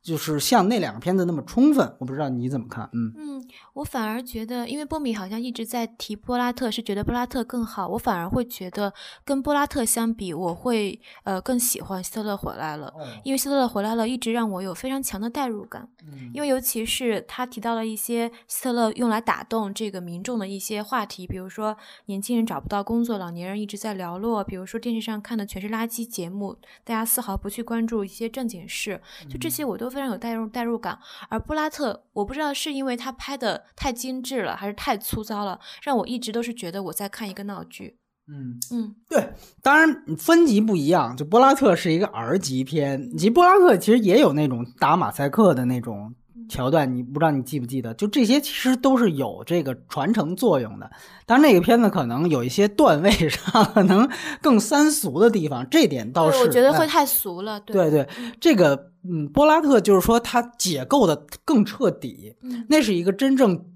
[0.04, 2.86] 就是像那两个片子那么充分，我不知道你怎么看。
[2.92, 7.88] 嗯嗯，我反而觉得，因为波米好像一直在提波拉特，是觉得波拉特更好。
[7.88, 8.92] 我反而会觉得，
[9.24, 12.92] 跟波拉特相比，我会呃更喜欢希特勒回来了。
[13.24, 15.88] 因为希特勒回来了，一直让我有非常强的代入感。
[16.06, 21.74] 嗯因为尤其是他提到了一些希特勒用来打动这个民众的一些话题，比如说
[22.06, 29.00] 年轻人找不到工作，老年人一直在寥落；比如说电视上看的全是垃圾节目，大家丝毫不去关注一些正经事。
[29.30, 29.93] 就这些，我都。
[29.94, 37.96] 非常有代入代入感，而布拉特，我不知道是因为他拍的太精致了，还是太粗糙了，让我一直都是觉得我在看一个闹剧。
[38.26, 46.14] 嗯嗯，对，当然分级不一样，就布拉特是一个 R 级片，其实布拉特其实也有那种打马赛克的那种。
[46.48, 47.94] 桥段，你不知道你记不记得？
[47.94, 50.90] 就这些其实都是有这个传承作用的。
[51.26, 54.08] 当然，那个片子可能有一些段位 上可能
[54.42, 57.60] 更三俗的地方，这点倒是我觉得会太俗了。
[57.60, 58.06] 对对，
[58.40, 62.34] 这个嗯，波拉特就是说他解构的更彻底，
[62.68, 63.66] 那是一个真正，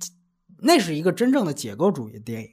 [0.59, 2.51] 那是一个真正的解构主义电影。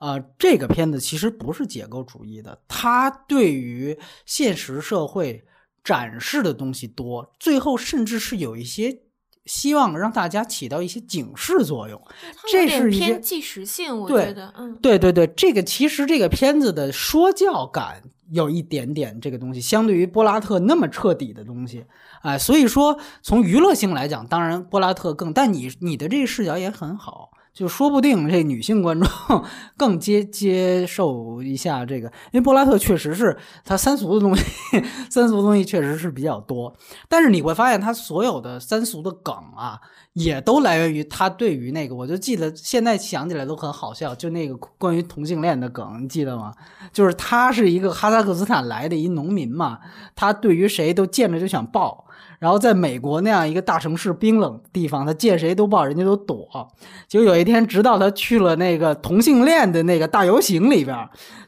[0.00, 3.96] 呃，这个片子其实不是解构主义的，它对于
[4.26, 5.44] 现实社会
[5.84, 9.02] 展示的东西多，最后甚至是有一些。
[9.48, 12.00] 希望让大家起到一些警示作用，
[12.52, 13.98] 这是一些纪实性。
[13.98, 21.84] 我觉得，嗯，对对对，这个其实这个片子的说教感有一点点这个东西，相对于波拉特那么彻底的东西，
[22.22, 27.30] 哎，所以说从娱乐性来讲，当然波拉特更，但你你的这个视角也很好。
[27.58, 29.08] 就说不定这女性观众
[29.76, 34.44] 更接接受一下这个，因为柏拉特确实是他三俗的东西，
[35.10, 36.72] 三俗的东西确实是比较多。
[37.08, 39.80] 但是你会发现他所有的三俗的梗啊，
[40.12, 46.54] 也都来源于他对于那个，我就记得现在想起来都很好笑，就那个关于同性恋的梗，你记得吗？
[46.92, 49.80] 就是他是一个哈萨克斯坦来的一农民嘛，
[50.14, 52.04] 他对于谁都见着就想抱。
[52.38, 56.48] 然后在美国那样一个大城市冰冷地方，他见谁都抱，人家都躲。
[57.08, 60.96] 就有一天，直到他去了那个同性恋的那个大游行里边，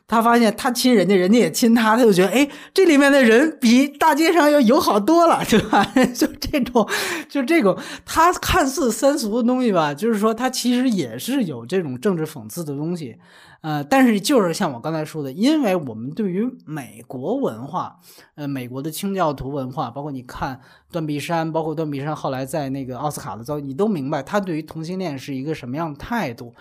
[0.09, 5.85] 他发现他亲人家，人家也亲他，他就觉得，哎，这里面的人比大街上要友好多了，对吧？
[6.12, 6.88] 就这种，
[7.29, 13.16] 就这种，他看似三俗的东西吧，就是说他其实也是有这种政治讽刺的东西。
[13.62, 18.01] 呃，但是就是像我刚才说的，因为我们对于美国文化，
[18.35, 26.55] 呃，美国的清教徒文化，包括你看断臂山，包括断臂山后来在那个奥斯卡的遭遇，你都明白他对于同性恋是一个什么样的态度。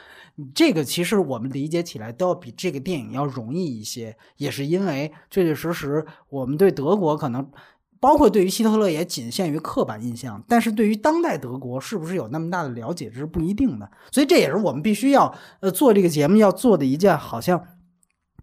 [0.53, 7.49] 这个其实我们理解起来都要比这个电影要容易一些，也是因为确确实实我们对德国可能。
[7.99, 13.89] 包括对于希特勒也仅限于刻板印象，但是对于当代德国是不是有那么大的了解，这是不一定的。
[14.11, 17.61] 所以这也是我们必须要呃做这个节目要做的一件好像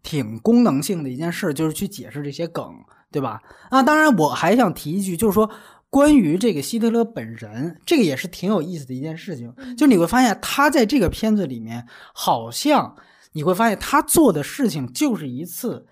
[0.03, 2.71] 挺功能性的一件事，就是去解释这些梗，
[3.11, 3.41] 对吧？
[3.71, 5.51] 啊，当然我还想提一句，就是说
[5.89, 9.55] 关于这个希特勒本人，这个也是挺有意思的一件事情。
[9.77, 12.95] 就你会发现他在这个片子里面，好像
[13.33, 15.87] 你会发现他做的事情就是一次。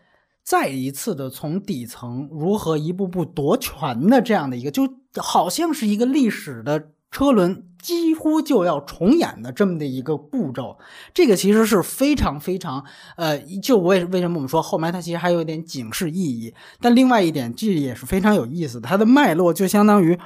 [0.44, 10.76] 再一次的从底层如何一步步夺权的这样的一个，就好像是一个历史的车轮几乎就要重演的这么的一个步骤。
[11.14, 12.84] 这个其实是非常非常
[13.16, 16.52] 呃，就为为什么我们说后面它其实还有一点警示意义。
[16.78, 20.18] 但另外一点，这也是非常有意思，它的脉络就相当于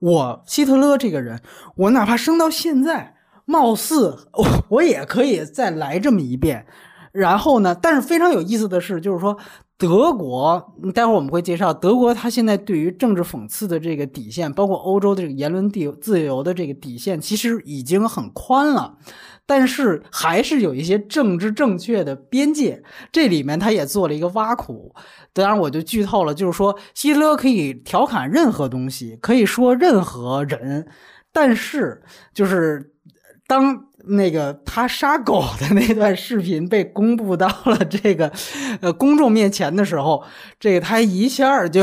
[0.00, 1.40] 我希特勒这个人，
[1.76, 3.14] 我哪怕生到现在，
[3.46, 6.66] 貌似我我也可以再来这么一遍。
[7.14, 7.72] 然后呢？
[7.80, 9.38] 但是非常有意思的是，就是说
[9.78, 18.96] 德国，待会儿我们会介绍德国，它现在对于政治讽刺的这个底线，包括欧洲的这个言论地自由的这个底线，其实已经很宽了，
[19.46, 24.92] 但是还是有一些政治正确的边界，这里面他也做了一个挖苦。
[25.32, 30.88] 当然，我就剧透了，就是说希特勒可以调侃任何东西，可以说任何人，
[31.32, 32.92] 但是就是
[33.46, 33.86] 当。
[34.06, 38.30] 那个他杀狗的那段视频被公布到了这个
[38.80, 40.22] 呃公众面前的时候，
[40.60, 41.82] 这个他一下就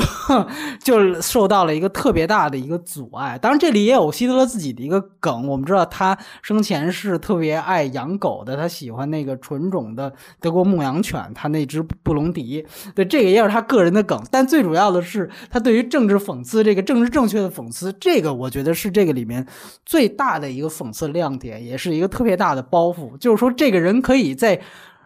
[0.83, 3.39] 就受到了一个特别大的一个阻碍。
[3.41, 5.47] 当然，这里也有希特勒自己的一个梗。
[5.47, 12.63] 我们知道他生前是特别爱养狗的，他喜欢那个纯种的德国牧羊犬，他那只布隆迪。
[12.93, 14.21] 对，这个也是他个人的梗。
[14.29, 19.43] 但最主要的是，他对于政治讽刺这个政治正确的讽刺，这个我觉得是这个里面
[19.83, 22.10] 最大的一个讽刺亮点，也是一个。
[22.11, 24.61] 特别大的包袱，就是说，这个人可以在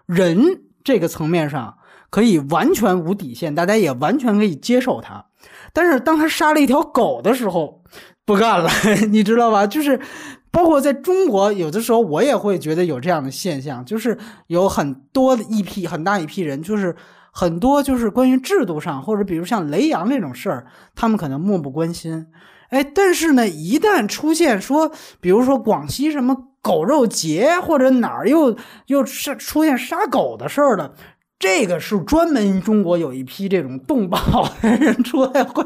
[0.06, 1.78] 人这个层面上
[2.10, 5.28] 可以完全无底线，大家也完全可以接受他。
[5.72, 7.84] 但是当他杀了一条狗的时候，
[8.26, 8.70] 不干了，
[9.12, 9.68] 你知道吧？
[9.68, 10.00] 就是
[10.52, 16.96] 包括在中国，有的时候我也会觉得有这样的现象，就是有很多的一批很大一批人，就是
[17.32, 20.66] 很多就是关于制度上，或者比如像雷洋这种事儿，
[20.96, 22.28] 他们可能漠不关心。
[22.76, 28.58] 哎，但是呢，一旦出现说，比如说广西什么狗肉节，或者哪儿又
[28.88, 30.94] 又是出现杀狗的事儿了，
[31.40, 34.20] 这个是专门中国有一批这种动保
[34.62, 35.66] 的人出来会，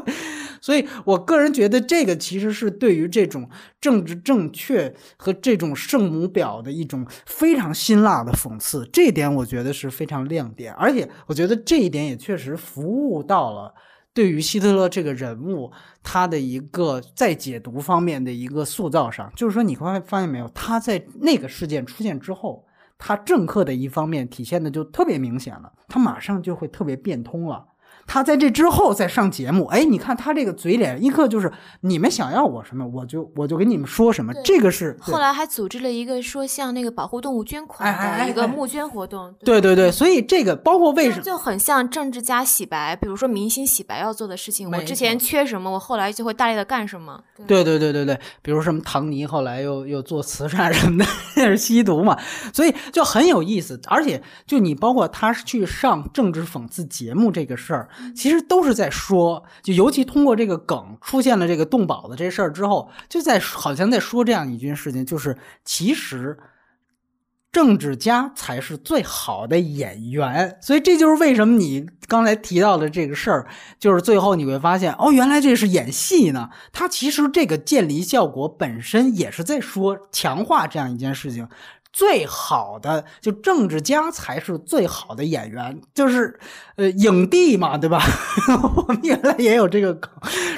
[0.60, 3.48] 所以我个人觉得这个其实是对于这种
[3.80, 13.74] 政治正确和这种圣母婊的一种非常辛辣的讽刺，这点我觉得是非常亮点，而且我觉得这一点也确实服务到了。
[14.12, 15.70] 对于希特勒这个人物，
[16.02, 22.66] 他的一个在解读方面的一个塑造上，就是说，你会发现没有，他在那个事件出现之后，
[22.98, 27.64] 他政客的一方面体现的就特别明显了，他马上就会特别变通了。
[28.12, 31.48] 他在这之后再上节目，哎，你看他这个嘴脸，一刻就是
[31.82, 34.32] 你们想要我什么，我就我就给你们说什么。
[34.44, 39.32] 这个是后来还组织了一个说像那个保护动物捐款的一个募捐活动。
[39.44, 47.22] 对对对，所以这个包括为什么就很像政治家洗白，比如说明星洗白要做的事情，我之前缺什么，我后来就会大力的干什么。
[47.46, 52.18] 对对对对对，比如什么唐尼后来又又做慈善什么的， 那是吸毒嘛，
[52.52, 53.80] 所以就很有意思。
[53.86, 57.88] 而且就你包括他去上政治讽刺节目这个事儿。
[58.14, 66.38] 其实都是在说，就尤其通过这个梗出现了这个动保的这事儿之后，就在好像在说这样一件事情，就是其实
[67.52, 70.58] 政治家才是最好的演员。
[70.60, 76.50] 所以这就是为什么你刚才提到的这个事儿，就是最后你会发现，哦，原来这是演戏呢。
[76.72, 81.48] 他其实这个渐离效果本身也是在说强化这样一件事情。
[81.92, 86.38] 最好的就政治家才是最好的演员，就是
[86.76, 88.00] 呃影帝嘛，对吧？
[88.76, 90.10] 我们原来也有这个梗，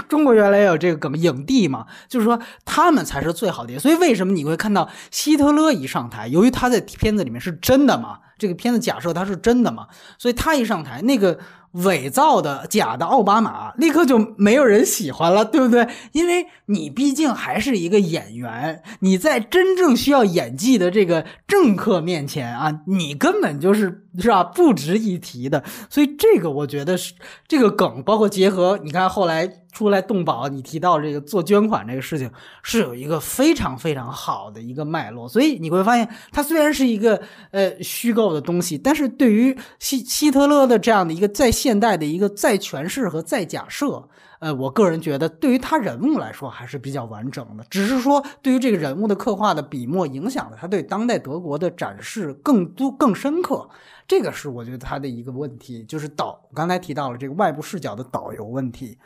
[0.09, 3.79] 中国原来也有这个梗，影帝嘛，就是说他们才是最好的。
[3.79, 9.87] 所以为什么你会看到希特勒一上台，由于他在片子里面是真的嘛，这个片子假设他是真的嘛，
[10.19, 11.39] 所以他一上台那个。
[11.77, 15.89] 伪造的假的奥巴马，立刻就没有人喜欢了，对不对？
[16.13, 25.65] 因为你毕竟还是一个演员，你在真正需要演技的这个政客面前啊，你根本就是是吧，不值一提的。
[25.89, 27.15] 所以这个我觉得是
[27.49, 29.62] 这个梗，包括结合你看后来。
[29.73, 32.31] 出来动保，你提到这个做捐款这个事情，
[32.63, 44.07] 是有一个非常非常好的一个脉络，所以你会发现，它虽然是一个呃虚构的东西，但是对于希希特勒的这样的一个在现代的一个再诠释和再假设，
[44.41, 53.67] 呃，我个人觉得对于他人物来说还是比较完整的，只是说对于这个人物的刻画的笔墨影响了他对当代德国的展示更多更深刻，
[54.07, 58.99] 这个是我觉得他的一个问题，就是导刚才提到了这个外部视角的导游问题。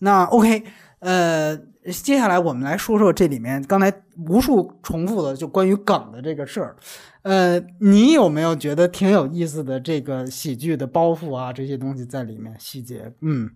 [0.00, 0.64] 那 OK，
[0.98, 1.56] 呃，
[1.90, 3.90] 接下来我们来说说这里面刚才
[4.28, 6.76] 无数重复的就关于梗的这个事儿，
[7.22, 13.12] 呃，你有没有觉得挺有意思的这个喜剧的包袱啊这些东西在里面细节？
[13.20, 13.50] 嗯。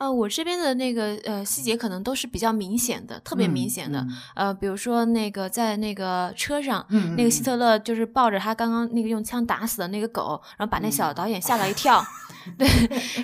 [0.00, 4.06] 呃，我这边的那个呃细节可能都是比较明显的，特别明显的。
[4.36, 6.86] 呃，比如说那个在那个车上，
[7.16, 12.00] 那个希特勒就是抱着他刚刚那个用枪打死的那个狗，然后把那小导演吓了一跳。
[12.56, 12.68] 对，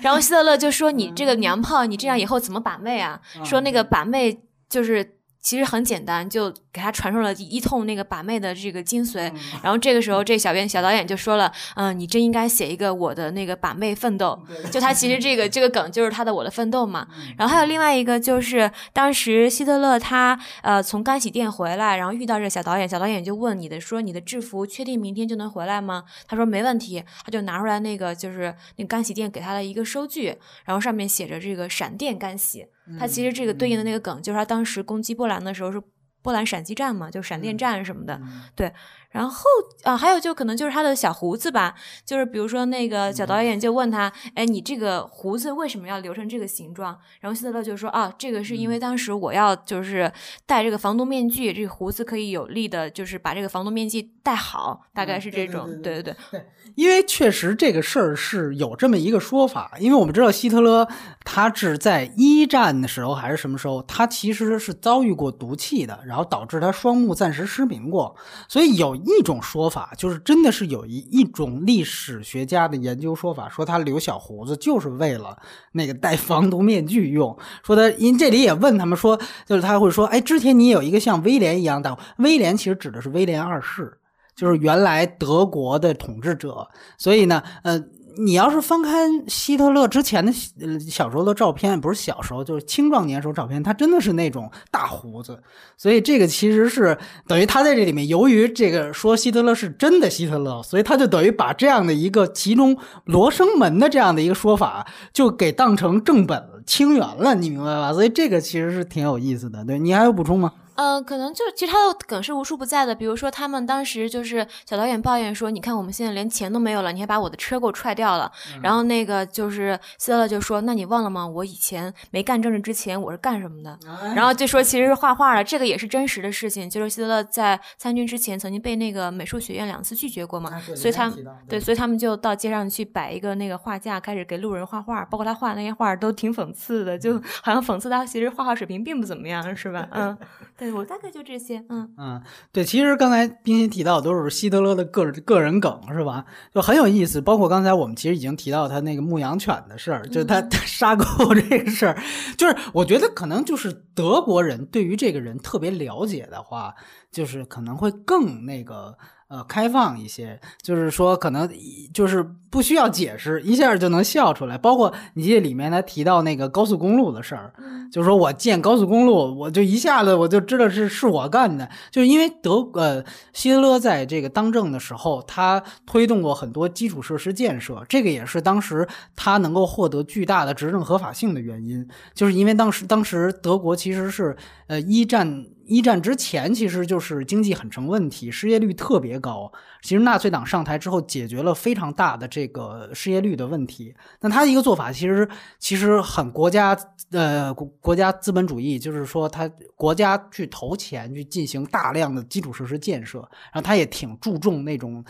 [0.03, 5.14] 然后希特勒就说：“你这个娘炮，你这样以后怎么把妹啊？”说那个把妹就是。
[5.45, 9.31] 其实很简单，就给他传授了一通那个把妹的这个精髓。
[9.63, 14.43] 然后这个时候，这小编小导演就说了：“嗯，你真应该写一个我的那个把妹奋斗。”
[14.73, 17.07] 就他其实这个这个梗就是他的我的奋斗嘛。
[17.37, 30.35] 然后还有另外一个就是当时希特勒他呃从干洗店回来，然后遇到这个小导演，小导演就问你的说：“你的制服确定明天就能回来吗？”他说：“没问题。”他就拿出来那个就是那干洗店给他的一个收据，
[30.65, 32.65] 然后上面写着这个闪电干洗。
[32.99, 35.80] 他其实这个对应的那个梗就是他当时攻击波兰的时候是。
[36.25, 38.18] 波兰闪击战嘛，就闪电战什么的，
[38.57, 38.72] 对。
[39.11, 39.45] 然后
[39.85, 41.72] 啊，还有就可能就是他的小胡子吧，
[42.05, 46.99] 就是比如说那个小导演就问他，哎，你这个胡子为什么要留成这个形状？
[47.20, 50.11] 然后希特勒就说，啊，这个是因为当时我要就是
[50.47, 56.45] 戴这个防毒面具，这个胡子可以有力的，就是把这个防毒面具戴好，大概是这种，对对对。
[56.75, 60.89] 因为确实这个事儿是有这么一个说法，因为我们知道希特勒
[61.25, 68.17] 他是在一战的时候还是什么时候，他其实是遭遇过毒气的，然然后导致他双目暂时失明过，
[68.49, 68.95] 所以有。
[69.05, 75.37] 一种说法就是，真的是有一一种历史学家的研究说法，说他留小胡子就是为了
[75.73, 77.37] 那个戴防毒面具用。
[77.62, 83.99] 说他，因这里也问他们说，就是他会说，哎，之前你有一个像威廉一样的，威廉其实指的是威廉二世，
[84.37, 86.69] 就是原来德国的统治者。
[86.97, 87.83] 所以呢，呃。
[88.19, 88.91] 你要是翻开
[89.27, 90.33] 希特勒之前的
[90.81, 95.39] 小时候的照片，不是小时候，就是青壮年时候照片，他真的是那种大胡子，
[95.77, 96.97] 所以这个其实是
[97.27, 107.93] 等于他在这里面，由于这个说希特勒是真的希特勒，所以他就等于把这样的一个其中罗生门的这样的一个说法，就给当成正本清源了，你明白吧？
[107.93, 109.65] 所以这个其实是挺有意思的。
[109.65, 110.53] 对你还有补充吗？
[110.77, 118.31] 呃，可能就其实他的梗是无处不在的，比如说他们当时就是小导演抱怨说，你看我们现在连钱都没有了，你还把我的车给我踹掉了。
[118.62, 121.27] 然后那个就是希特勒就说，那你忘了吗？
[121.27, 123.79] 我以前没干政治之前我是干什么的？
[124.14, 131.12] 然后就说其实是画画的，这个也是真实的事情，就是希特勒在参军之前曾经被那个美术学院两次拒绝过嘛，所以他
[131.49, 139.89] 对，所以他们就到街上去摆一个那个画架，开始给路人画画，包括他画的那些画都挺讽刺的，就好像讽刺他其实画画水平并不怎么样，是吧？
[139.93, 140.16] 嗯。
[140.57, 146.25] 对我大概就这些，嗯嗯，对，其实刚才冰心提到都是希特勒的个个人梗，是吧？
[146.55, 147.21] 就很有意思。
[147.21, 151.05] 包括刚才我们其实已经提到他那个牧羊犬的事儿，就他杀狗
[151.35, 152.03] 这个事儿，
[152.37, 156.75] 就是我觉得可能就是德国人对于这个人特别了解的话，
[157.11, 158.97] 就是可能会更那个。
[159.27, 161.49] 呃，开放一些，就是说可能
[161.93, 162.23] 就是
[162.55, 164.57] 不需要解释，一下就能笑出来。
[164.57, 167.53] 包括你记得里面他提到那个高速公路的事儿，
[167.91, 178.87] 就是说我建高速公路，我就一下子我就知道是是我干的，就是因为德呃希特勒在这个当政的时候，他推动过很多基础设施建设，这个也是当时
[179.17, 181.85] 他能够获得巨大的执政合法性的原因，
[182.15, 184.37] 就是因为当时当时德国其实是
[184.69, 185.47] 呃一战。
[185.67, 189.51] 一战之前，其实就是经济很成问题，失业率特别高。
[189.81, 193.95] 其实纳粹党上台之后，解决了非常大的这这个失业率的问题。
[194.21, 195.29] 那他一个做法，其实
[195.59, 196.77] 其实很国家
[197.11, 203.21] 呃国家资本主义，就是说他国家去投钱去进行大量的基础设施建设，
[203.53, 205.05] 然后他也挺注重那种。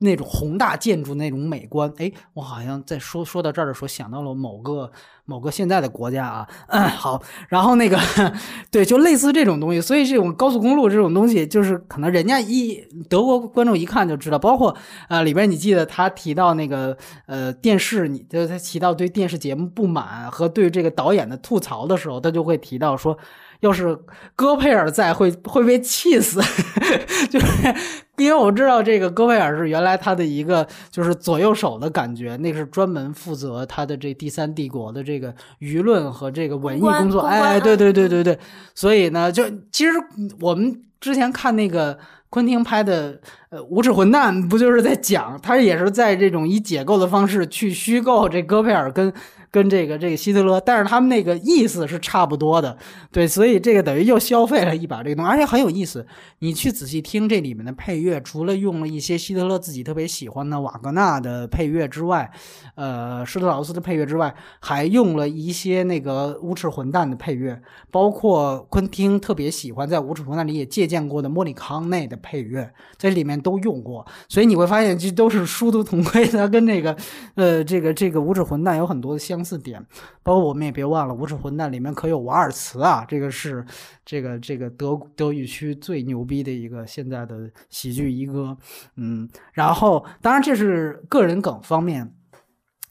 [0.00, 4.90] 那种宏大建筑那种美观，哎，我好像在说说到这儿的时候想到了某个
[5.24, 6.48] 某个现在的国家啊。
[6.88, 7.98] 好，然后那个
[8.70, 14.38] 对，就类似这种东西，所以这种高速公路这种东西，就是可能人家一德国观众一看就知道。
[14.38, 14.74] 包括
[15.08, 16.96] 啊，里边你记得他提到那个
[17.26, 23.16] 呃电视，你就他提到对电视节目不满和对这个导演的吐槽的时候，他就会提到说。
[23.60, 23.94] 要是
[24.34, 26.40] 戈佩尔在，会会被气死，
[27.28, 27.46] 就是
[28.20, 37.22] 因为我知道这个戈贝尔是原来他的一个就是左右手的感觉，那是专门负责他的这第三帝国的这个舆论和这个文艺工作。
[37.22, 38.38] 哎，对对对对对，
[38.74, 39.92] 所以呢，就其实
[40.40, 41.98] 我们之前看那个
[42.28, 43.18] 昆汀拍的
[43.48, 49.12] 呃《无耻混蛋》，不就是在讲他也是在这种以解构的方式去虚构这戈佩尔跟。
[49.50, 52.76] 跟这个这个希特勒，但是他们那个意思是差不多的，
[53.10, 56.06] 对，所以这个等于又消费了一把这个东西，而且很有意思。
[56.38, 62.30] 你去仔细听这里面的配乐，除了用了一些希特勒自己特别喜欢的瓦格纳的配乐之外，
[62.76, 74.06] 呃，施特劳斯的配乐之外，还用了一些那个无耻混蛋的配乐，包括昆汀特别喜欢在无耻混蛋里也借鉴过的莫里康内的配乐，在里面都用过。
[74.28, 76.96] 所以你会发现，这都是殊途同归的，跟这个
[77.34, 79.39] 呃这个这个无耻混蛋有很多的相。
[79.40, 79.82] 相似点，
[80.22, 83.64] 包括我们也别忘了，《无耻混蛋》里面可有瓦尔茨啊，这个是
[84.04, 88.54] 这个这个德德语区最牛逼的一个现在的喜剧一哥，
[88.96, 92.12] 嗯，然后当然这是个人梗方面，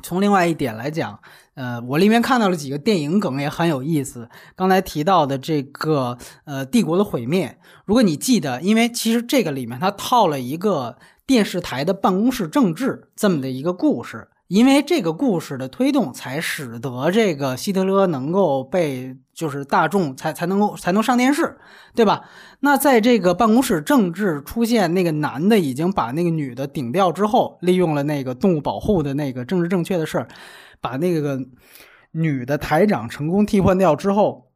[0.02, 1.20] 从另外一点来讲，
[1.54, 4.28] 呃，我里面看到了几个电影梗也很有意思。
[4.56, 10.97] 刚才提到的这个呃帝国的毁灭，如果你记得，因为其实这个里面它套了一个
[11.28, 14.30] 电视台的办公室政治这么的一个故事。
[14.50, 21.56] 因为这个故事的推动，才使得这个希特勒能够被就是大众才才能够才能上电视，
[21.93, 22.24] 对吧？
[22.62, 30.28] 那在这个办公室政治出现，那个男的已经把那个女的顶掉之后，利用了那个动物保护的那个政治正确的事儿，
[30.82, 31.39] 把那个
[32.14, 34.50] 女的台长成功替换掉之后，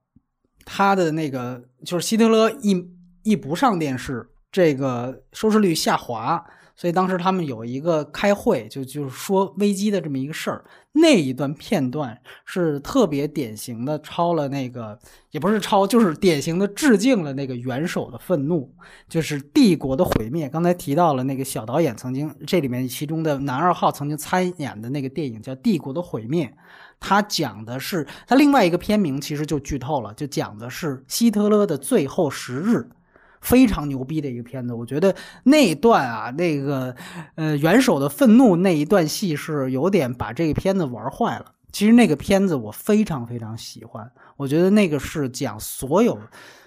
[0.65, 2.83] 他的那个就是希特勒一
[3.21, 6.43] 一不上电视，这个收视率下滑。
[6.75, 10.65] 所以当时他们有一个开会，就就是说危机的这么一个事儿。
[10.95, 14.99] 那一段片段是特别典型的抄了那个，
[15.31, 18.71] 也不是抄，就是典型的致敬了那个元首的愤怒，
[19.09, 20.47] 就是帝国的毁灭。
[20.47, 26.45] 刚才提到了那个小导演曾经这里面其中的男二号曾经参演的那个电影叫《帝国的毁灭》，
[26.99, 32.89] 他讲的是他另外一个片名其实就剧透了，就讲的是希特勒的最后十日。
[33.43, 35.13] 非常牛逼的一个片子，我觉得
[35.43, 36.95] 那一段啊，那个
[37.35, 41.45] 呃元首的愤怒那一段戏是有点把这个片子玩坏了。
[41.71, 46.17] 其实那个片子我非常非常喜欢，我觉得那个是讲所有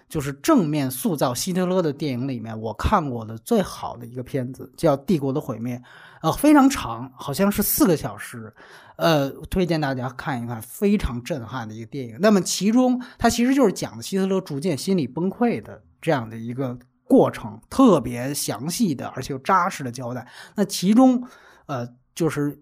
[0.09, 5.77] 就是正面塑造希特勒的电影里面我看过的最好的一个片子，叫《帝国的毁灭》，
[6.23, 8.53] 呃非常长，好像是四个小时，
[8.97, 12.19] 呃推荐大家看一看，非常震撼的一个电影。
[12.21, 15.81] 那么其中它其实就是讲的希特勒逐渐心理崩溃的。
[16.07, 20.25] 这样的一个过程，特别详细的，而且又扎实的交代。
[20.55, 21.27] 那其中，
[21.67, 21.85] 呃，
[22.15, 22.61] 就是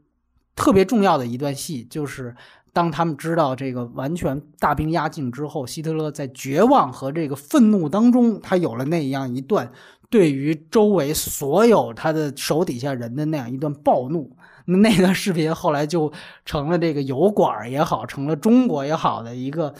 [0.57, 2.34] 特别重要的一段戏，就是
[2.72, 9.70] 当他们知道这个完全大兵压境之后，希特勒在绝望和这个愤怒当中，他有了那样一段
[10.09, 14.34] 对于周围所有他的手底下人的那样一段暴怒。
[14.81, 16.12] 那段视频后来就
[16.45, 19.75] 成了这个油管也好，成了中国也好的一个。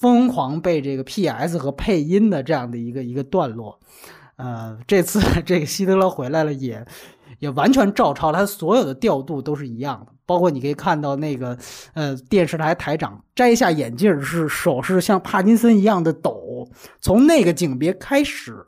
[0.00, 1.58] 疯狂被这个 P.S.
[1.58, 3.80] 和配音的这样的一个一个段落，
[4.36, 6.86] 呃，这次这个希特勒回来了，也
[7.40, 11.58] 也完全照抄，他所有的调度都是一样的，包括你可以看到那个
[11.94, 16.68] 呃电视台台长摘下眼镜是手是像帕金森一样的抖，
[17.00, 18.64] 从那个景别开始。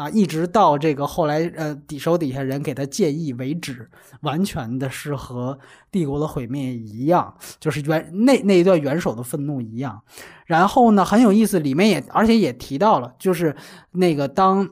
[0.00, 3.90] 啊，一直到这个后来，呃，底手底下人给他建议为止，
[4.22, 5.58] 完全的是和
[5.90, 10.00] 帝国的毁灭一样，就是元那那一段元首的愤怒一样。
[10.46, 13.54] 然后呢，很有意思，里面也而且也提到了，就是
[13.90, 14.70] 那个当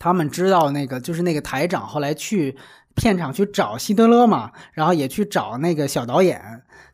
[0.00, 2.56] 他们知道那个就是那个台长后来去
[2.96, 6.42] 片场去找希特勒嘛，然后也去找那个小导演，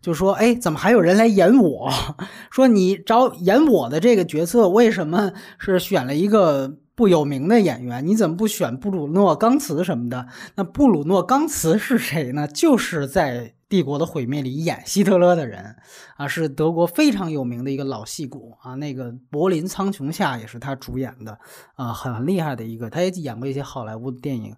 [0.02, 1.90] 就说：“哎，怎么还有人来演我？
[2.52, 10.26] 说你找演我的这个角色，为什么是选了一个？”不有名的演员，你怎么不选布鲁诺·冈茨什么的？
[10.56, 12.48] 那布鲁诺·冈茨是谁呢？
[12.48, 15.76] 就是在《帝国的毁灭》里演希特勒的人
[16.16, 18.74] 啊，是德国非常有名的一个老戏骨啊。
[18.74, 21.38] 那个《柏林苍穹下》也是他主演的
[21.76, 22.90] 啊，很厉害的一个。
[22.90, 24.56] 他也演过一些好莱坞的电影。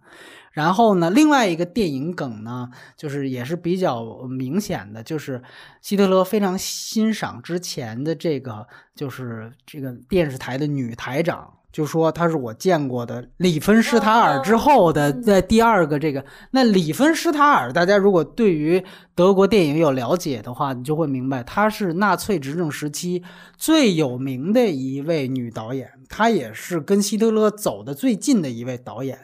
[0.50, 5.42] 然后呢，另外一个电影梗呢，就是也是比较明显的，就是
[5.82, 11.52] 希特勒非常欣赏之前的这个，就是这个电视台的女台长。
[11.72, 16.24] 就说他是我见过的里芬施塔尔之后的在第二个这个。
[16.50, 18.82] 那里芬施塔尔，大家如果对于
[19.14, 23.22] 德国电影有了解的话，你就会明白，她是纳粹执政时期
[23.56, 29.18] 最有名的一位女导演，她也是跟希特勒走的最近的一位导演。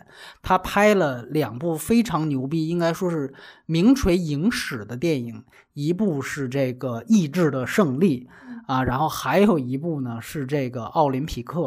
[0.47, 3.35] 她拍了两部非常牛逼，应该说是
[3.67, 8.29] 名垂影史的电影，一部是这个《意志的胜利》
[8.73, 11.61] 啊，然后还有一部呢是这个《奥林匹克》。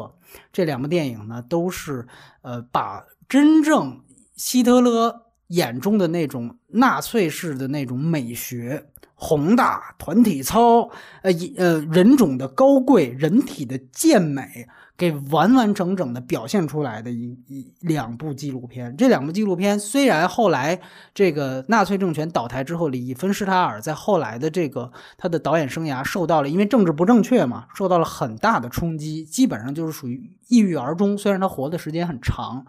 [0.53, 2.07] 这两部电影呢，都是
[2.41, 4.01] 呃，把真正
[4.37, 10.89] 希特勒眼中的那种纳粹式的那种美学、宏大、团体操、
[11.21, 14.69] 呃呃人种的高贵、人体的健美。
[14.99, 20.77] 给完完整整的表现出来的一一两部纪录片，这两部纪录片虽然后来
[21.13, 31.17] 这个纳粹政权倒台之后，里芬施塔尔在后来的这个他的导演生涯受到了因为政治不正确嘛，受到了很大的冲击，基本上就是属于抑郁而终。
[31.17, 32.65] 虽然他活的时间很长，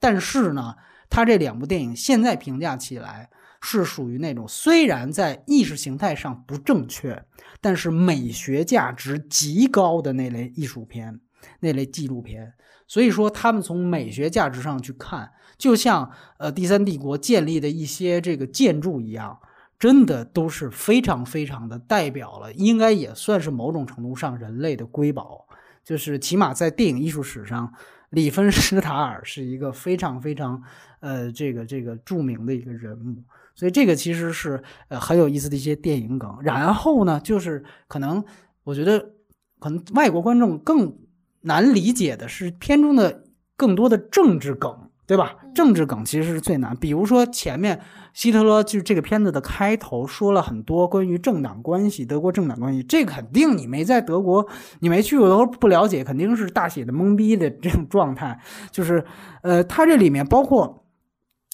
[0.00, 0.76] 但是呢，
[1.10, 3.28] 他这两部电影现在评价起来
[3.60, 7.22] 是属于那种虽然在意识形态上不正确，
[7.60, 11.20] 但是美学价值极高的那类艺术片。
[11.60, 12.52] 那类纪录片，
[12.86, 19.38] 所以说他们从美学价值上去看，就像呃第三帝国建立的一些这个建筑一样，
[19.78, 25.46] 真的都是非常非常的代表了，应该也算是某种程度上人类的瑰宝，
[25.84, 27.72] 就是起码在电影艺术史上，
[28.10, 30.62] 里芬施塔尔是一个非常非常
[31.00, 33.22] 呃这个这个著名的一个人物，
[33.54, 36.38] 所以这个其实是呃很有意思的一些电影梗。
[36.42, 38.24] 然后呢，就是可能
[38.62, 39.12] 我觉得
[39.58, 40.96] 可能外国观众更
[41.44, 43.22] 难理解的是片中的
[43.56, 44.90] 更多的政治梗。
[45.06, 45.36] 对吧？
[45.54, 46.74] 政治梗其实是最难。
[46.74, 47.78] 比如说前面
[48.14, 54.48] 希特勒就是这个片子的开头说了很多关于政党关系，德国政党关系，这肯定你没在德国，
[54.80, 58.40] 你没去过都不了解，肯定是大写的懵逼的这种状态。
[58.70, 59.04] 就是，
[59.42, 60.83] 呃，他这里面包括。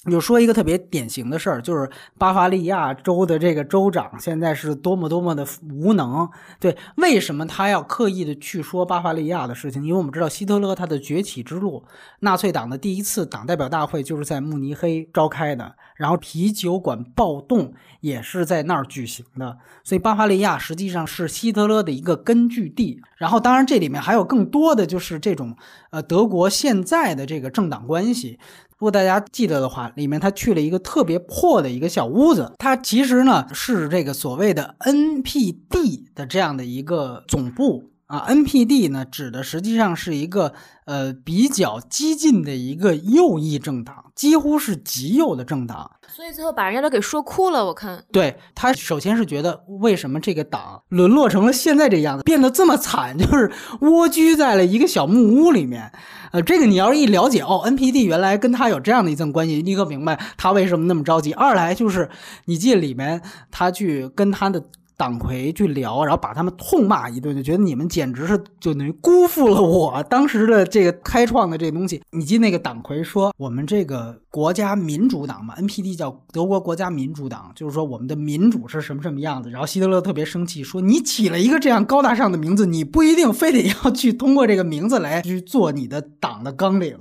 [0.09, 1.87] 就说一个特别典型的事儿，就是
[2.17, 6.27] 巴伐利亚州的这个州长现在是多么多么的无能。
[6.59, 9.83] 对，为什么他要刻意的去说巴伐利亚的事情？
[9.83, 11.83] 因为我们知道希特勒他的崛起之路，
[12.21, 22.99] 纳粹党的第一次党代表大会就是在慕尼黑召开的，然后啤酒馆暴动也是在那儿举行的，所以巴伐利亚实际上是希特勒的一个根据地。
[23.17, 25.55] 然后，当然这里面还有更多的就是这种
[25.91, 28.39] 呃德国现在的这个政党关系。
[28.79, 38.25] 如果大家记得的话，里面他去了一个特别破的一个小屋子，它其实呢是这个所谓的 NPD 的这样的一个总部啊。
[38.27, 40.53] NPD 呢指的实际上是一个
[40.85, 45.89] 呃比较激进的一个右翼政党，几乎是极右的政党。
[46.07, 48.03] 所以最后把人家都给说哭了，我看。
[48.11, 53.49] 对他，首先是觉得为什么这个党沦落成了现在这样子，变得这么惨，就是
[53.79, 55.91] 蜗居在了一个小木屋里面。
[56.33, 61.33] 呃，这个你要是一了解哦，NPD 原来跟他有这样的一层关系，立刻明白他为什么那么着急。
[61.33, 62.09] 二来就是
[62.45, 64.61] 你记得里面他去跟他的。
[65.01, 71.99] 党魁去聊，然后把他们痛骂一顿，就觉得你们简直是就等于辜负了我 当时的这个开创的这东西。
[72.11, 79.49] 你记那个党魁说，我们这个国家民主党嘛，NPD 叫德国国家民主党，就是说我们的民主是什么什么样子。
[79.49, 86.95] 然后希特勒特别生气，说你起了一个这样高大上的名字，你不一定非得要去通过这个名字来去做你的党的纲领。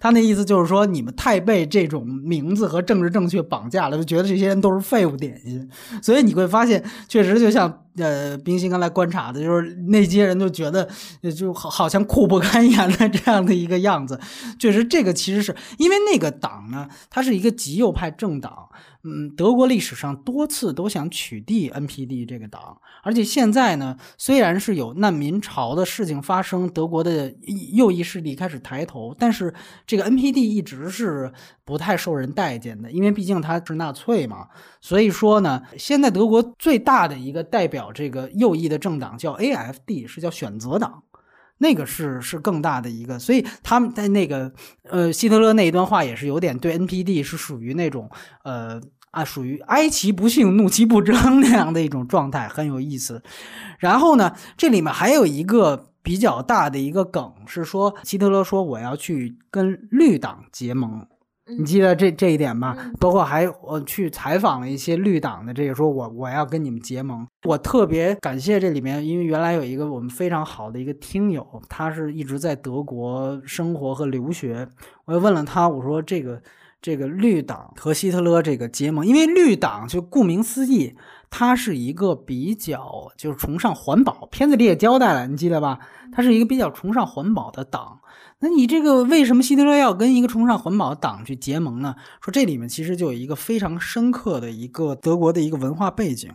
[0.00, 5.70] 他那意思就是说，你们太被这种名字和政治正确绑架了，就觉得这些人都是废物点心。
[6.02, 7.43] 所以你会发现，确实。
[7.44, 10.88] 就像呃，冰心刚才观察的，就是那些人就觉得
[11.36, 14.18] 就好好像苦不堪言的这样的一个样子。
[14.58, 18.70] 确实，这个其实是因为那个党呢，它是一个极右派政党。
[19.06, 27.30] 嗯，德国历史上多次都想取缔 NPD 这个党，而且现在呢，虽然是有难民潮的事情发生，德国的
[27.74, 29.52] 右翼势力开始抬头，但是
[29.86, 31.30] 这个 NPD 一直是
[31.66, 34.48] 不太受人待见的，因为毕竟他是纳粹嘛。
[34.80, 41.02] 所以说呢，现在德国最大的一个代表这个右翼的政党叫 AFD，是叫选择党。
[41.58, 44.52] 那个是是更大的一个，所以他们在那个
[44.82, 48.10] 呃希特勒那一段话也是有点对 NPD 是属于那种
[48.42, 48.78] 呃
[49.14, 53.22] 啊属于哀其不幸怒其不争 那样的一种状态，很有意思。
[53.78, 61.06] 然后呢，这里面还有一个比较大的一个梗是说，希特勒说我要去跟绿党结盟。
[61.58, 62.74] 你记得这这一点吗？
[62.98, 67.26] 包括还我去采访了一些绿党的这个，说我我要跟你们结盟。
[67.46, 74.66] 我特别感谢这里面，因为原来有一个我们非常好的一个听友，他是一直在德国生活和留学。
[75.04, 76.40] 我又问了他，我说这个
[76.84, 80.94] 这个绿党和希特勒这个结盟，因为绿党就顾名思义，
[81.30, 84.28] 它是一个比较就是崇尚环保。
[84.30, 85.78] 片子里也交代了，你记得吧？
[86.12, 88.00] 它是一个比较崇尚环保的党。
[88.40, 91.94] 那你这个为什么希特勒要跟一个崇尚环保的党去结盟呢？
[92.20, 96.30] 说这里面其实就有一个非常深刻的一个德国的一个文化背景，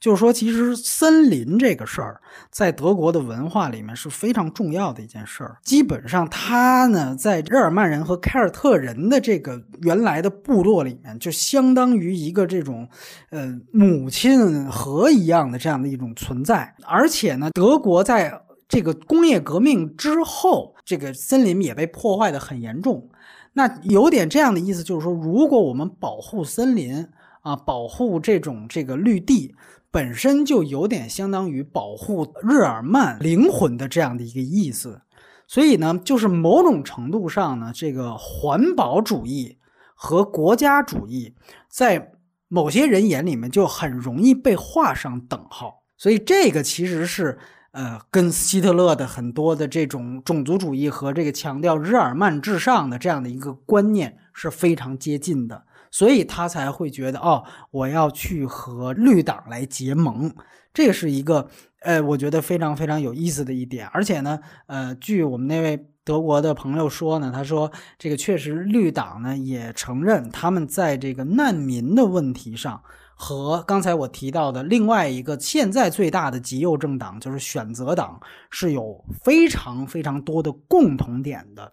[0.00, 2.18] 就是说其实森林这个事儿
[2.50, 5.58] 在德国的文化里面是非常重要的一件事儿。
[5.62, 12.88] 基本上它呢在日耳曼人和凯尔特人的这个原来的部落里面，就相当于一个这种
[13.28, 16.74] 呃母亲河一样的这样的一种存在。
[16.84, 23.06] 而且呢，德国在这个工业革命之后，这个森林也被破坏的很严重。
[23.52, 27.06] 那有点这样的意思，就是说，如果我们保护森林
[27.40, 29.54] 啊，保护这种这个绿地，
[29.90, 35.02] 本身就有点相当于保护日耳曼灵魂的这样的一个意思。
[35.46, 39.58] 所以呢，就是某种程度上呢，这个环保主义
[39.94, 41.34] 和国家主义
[41.68, 42.12] 在
[42.48, 45.82] 某些人眼里面就很容易被画上等号。
[45.96, 47.38] 所以这个其实是。
[47.72, 60.32] 呃，跟希特勒的很多的这种种族主义和这个强调日耳曼至上的这样的一个观念是非常接近的，所以他才会觉得哦，我要去和绿党来结盟，
[60.72, 61.48] 这是一个
[61.82, 63.86] 呃，我觉得非常非常有意思的一点。
[63.88, 72.82] 而且呢，呃，据我们那位德国的朋友说呢，他说这个确实绿党呢也承认他们在这个难民的问题上。
[73.22, 78.18] 和刚才我提到的另外一个现在最大的极右政党，就是选择党，
[78.50, 81.70] 是有非常非常多的共同点的。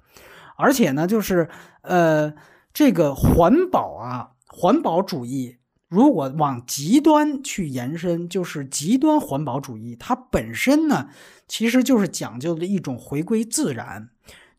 [0.58, 1.48] 而且呢，就是
[1.84, 2.34] 呃，
[2.78, 5.58] 这个环保啊，环保主义
[5.90, 11.10] 如果往极端去延伸，就是极端环保主义，它本身呢，
[11.48, 14.10] 其实就是讲究的一种回归自然。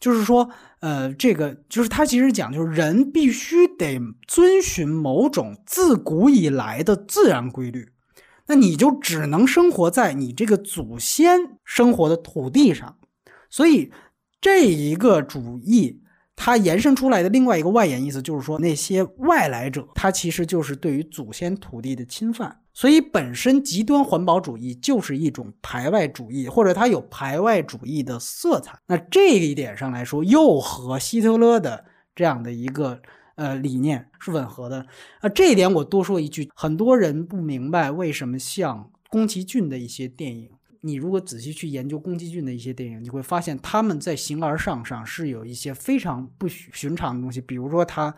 [0.00, 0.50] 就是说，
[0.80, 7.92] 呃，这个就是它其实讲，就是人必须得遵循某种自古以来的自然规律，
[8.48, 12.96] 那你就只能生活在你这个祖先生活的土地上，
[13.48, 13.92] 所以
[14.40, 16.02] 这一个主义。
[16.40, 22.60] 它延伸出来的另外一个外延意思，就是说那些外来者，它其实就是对于祖先土地的侵犯。
[22.72, 28.78] 所以，本身极端环保主义就是一种排外主义，或者它有排外主义的色彩。
[28.86, 31.84] 那这一点上来说，又和希特勒的
[32.14, 33.00] 这样的一个
[33.34, 34.86] 呃理念是吻合的。
[35.20, 40.48] 啊，这一点我多说一句，很多人不明白为什么像宫崎骏的一些电影。
[40.80, 47.40] 你如果仔细去研究宫崎骏的一些电影，你会发现他们在形而上上是有一些非常不寻常的东西。
[47.40, 48.14] 比如说，他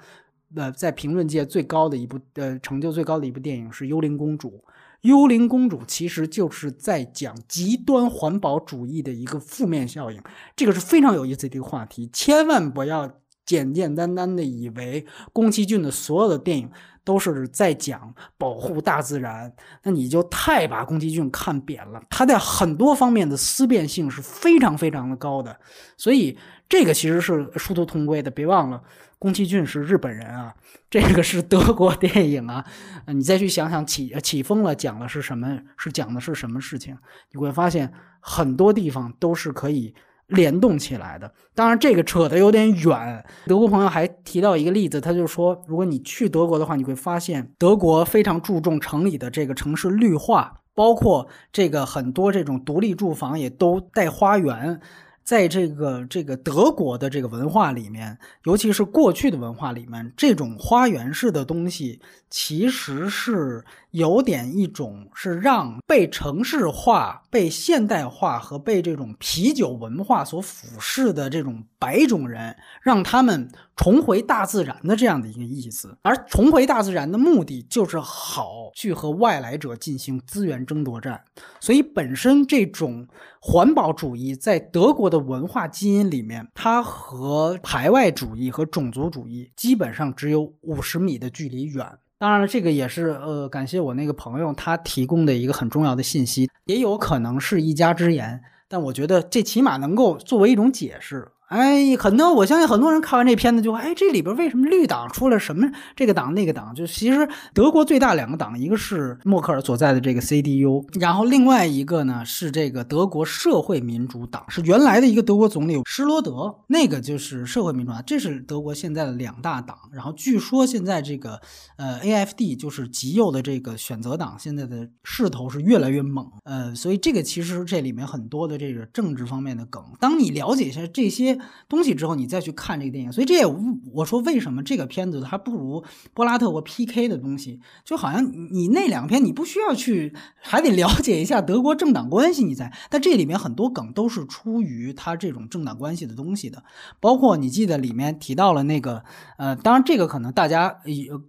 [0.55, 4.49] 呃在评论界最高的一部呃成就最高的一部电影是《幽灵公主》。
[5.01, 10.23] 《幽灵公主》其实就是在讲极端环保主义的一个负面效应。
[10.55, 13.11] 这个是非常有意思的一个话题，千万不要
[13.47, 16.71] 简简单单的以为宫崎骏的所有的电影。
[17.05, 22.03] 都是在讲保护大自然，那你就太把宫崎骏看扁了。
[22.11, 25.59] 他在很多方面的思辨性是非常非常的高的，
[25.97, 26.37] 所以
[26.69, 28.31] 这个其实是殊途同归的。
[28.31, 28.83] 别忘了，
[29.19, 30.55] 宫崎骏是日本人啊，
[30.89, 32.65] 这个是德国电影啊。
[33.07, 35.59] 你再去想想起起风了讲的是什么？
[35.77, 36.97] 是讲的是什么事情？
[37.33, 39.95] 你会发现很多地方都是可以。
[40.31, 43.25] 联动起来的，当然这个扯得有点远。
[43.47, 54.81] 德国朋友还提到一个例子，他就说，如果你去德国的话，你会发现德国非常注重城里的这个城市绿化，包括这个很多这种独立住房也都带花园。
[55.23, 75.97] 在这个这个德国的这个文化里面，尤其是过去的文化里面，这种花园式的东西，其实是有点一种是让被城市化、被现代化和被这种啤酒文化所腐蚀的这种白种人，让他们重回大自然的这样的一个意思。
[76.03, 81.23] 而重回大自然的目的，就是好去和外来者进行资源争夺战。
[81.61, 83.07] 所以，本身这种。
[83.43, 91.87] 环保主义在德国的文化基因里面，它和排外主义和种族主义基本上只有五十米的距离远。
[92.21, 101.27] 当然了，这个也是呃，感谢我那个朋友他提供的一个很重要的信息，也有可能是一家之言，但我觉得这起码能够作为一种解释。
[101.51, 106.73] 哎，很多我相信很多人看完这片子就哎，这里边为什么绿党出了什么这个党那个党？
[106.73, 119.77] 就其实德国最大两个党，一个是默克尔所在的这个 CDU，然后另外一个呢是这个德国社会民主党，是原来的一个德国总理施罗德，那个就是社会民主党，这是德国现在的两大党。
[119.93, 121.41] 然后据说现在这个
[121.79, 126.31] 呃 AFD 就是极右的这个选择党，现在的势头是越来越猛。
[126.45, 131.40] 呃，所以这个其实这里面很多的这个政治方面的梗，当你了解一下这些。
[131.69, 133.47] 东西之后，你再去看这个电影，所以这也
[133.93, 135.85] 我说为什么这个片子还不如
[136.15, 137.09] 波拉特或 P.K.
[137.09, 142.73] 的东西，就好像你那两篇你不需要去，还得了解一下德国政党关系，你才。
[142.89, 146.63] 但这里面很多梗都是出于他这种政党关系的东西的，
[147.01, 149.03] 包括你记得里面提到了那个，
[149.39, 150.77] 呃，当然这个可能大家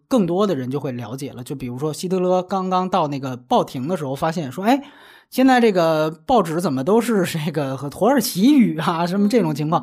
[0.08, 4.82] 更多的人就会了解了，就比如说希特勒刚刚到那个报亭的时候，发现说，哎。
[5.32, 9.82] 现在这个报纸怎么都是这个 和土耳其语啊，什么这种情况？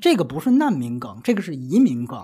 [0.00, 2.18] 这个不是难民梗，这个是移民梗。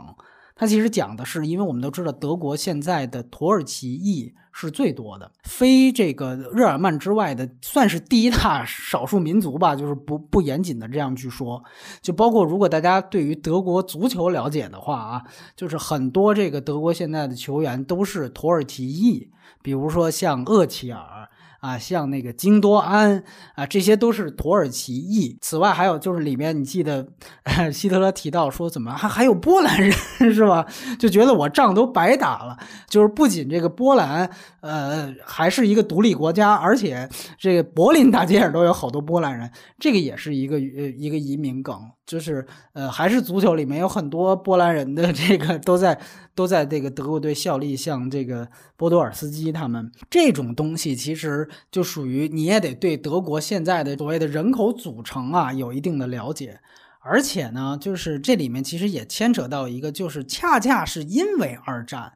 [0.56, 9.76] 它其实讲的是，因为我们都知道，德国现在的土耳其裔是最多的，非这个日耳曼之外的，算是第一大少数民族吧。
[9.76, 11.62] 就是不不严谨的这样去说，
[12.00, 15.22] 就包括如果大家对于德国足球了解的话啊，
[15.54, 19.30] 就是很多这个德国现在的球员都是土耳其裔，
[19.62, 21.28] 比如说像厄齐尔。
[21.62, 23.22] 啊，像那个京多安
[23.54, 25.38] 啊，这些都是土耳其裔。
[25.40, 27.06] 此外，还有就是里面你记得
[27.72, 29.92] 希特勒提到说，怎么还还有波兰人
[30.34, 30.66] 是吧？
[30.98, 32.58] 就觉得我仗都白打了。
[32.88, 34.28] 就是不仅这个波兰，
[34.60, 37.08] 呃，还是一个独立国家，而且
[37.38, 39.48] 这个柏林大街上都有好多波兰人。
[39.78, 40.60] 这个也是一个呃
[40.96, 41.80] 一个移民梗。
[42.04, 46.00] 就是呃，还是足球里面有很多波兰人的 这个都在
[46.34, 56.60] 都在这个德国队效力，像这个波多尔斯基他们这种东西，其实就属于你也得对德国现在的所谓的人口组成啊有一定的了解，
[57.00, 62.14] 而且呢，就是这里面其实也牵扯到一个，就是恰恰是因为二战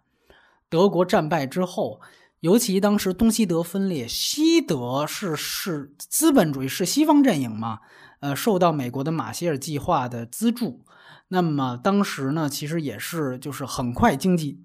[0.68, 2.01] 德国战败之后，
[2.41, 7.78] 尤其当时东西德分裂，西德是是资本主义是西方阵营嘛。
[8.21, 10.85] 呃，受到美国的马歇尔计划的资助，
[11.29, 14.61] 那么当时呢，其实也是就是很快经济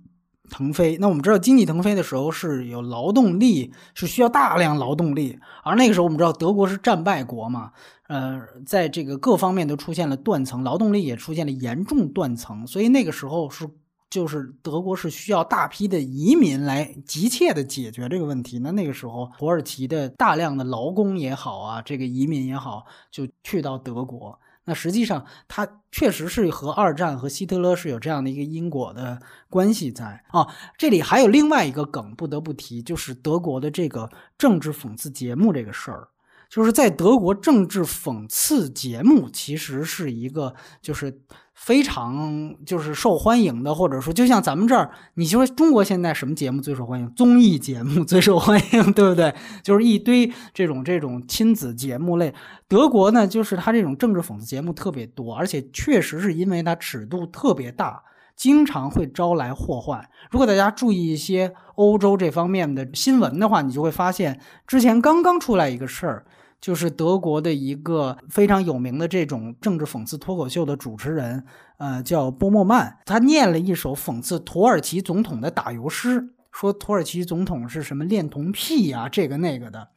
[0.50, 0.98] 腾飞。
[1.00, 5.40] 那我们知道，经济腾飞的时候是有劳动力，是需要大量劳动力。
[5.64, 7.72] 而那个时候，我们知道德国是战败国嘛，
[8.08, 12.68] 呃，在这个各方面都出现了断层，劳动力也出现了严重断层。
[12.68, 13.68] 所以那个时候是
[14.12, 18.60] 就是德国是需要大批的移民来急切的解决这个问题。
[18.60, 24.38] 那那个时候，土耳其的大量的劳工也好啊，这个移民也好，就去到德国。
[24.66, 30.48] 那实际上，它确实是和二战和希特勒是有这样的一个因果的关系在啊。
[30.78, 36.10] 这里还有另外一个梗不得不提，就是德国的这个政治讽刺节目这个事儿。
[36.52, 41.22] 就是在德国，政治讽刺节目其实是一个就是
[41.54, 47.10] 非常就是受欢迎的，或者说就像咱们这儿，你说中国现在什么节目最受欢迎？
[47.16, 49.34] 综艺节目最受欢迎，对不对？
[49.64, 52.34] 就是一堆这种这种亲子节目类。
[52.68, 58.04] 德国呢，就是它这种政治讽刺节目特别多，而且确实是因为它尺度特别大，
[58.36, 60.06] 经常会招来祸患。
[60.30, 66.26] 如果大家注意一些欧洲这方面的新闻的话，你就会发现之前刚刚出来一个事儿。
[66.62, 71.44] 就是德国的一个非常有名的这种政治讽刺脱口秀的主持人，
[71.78, 79.90] 呃，叫波莫曼，他念了一首讽刺土耳其总统的打油诗，说土耳其总统是什么恋童癖呀，这个那个的。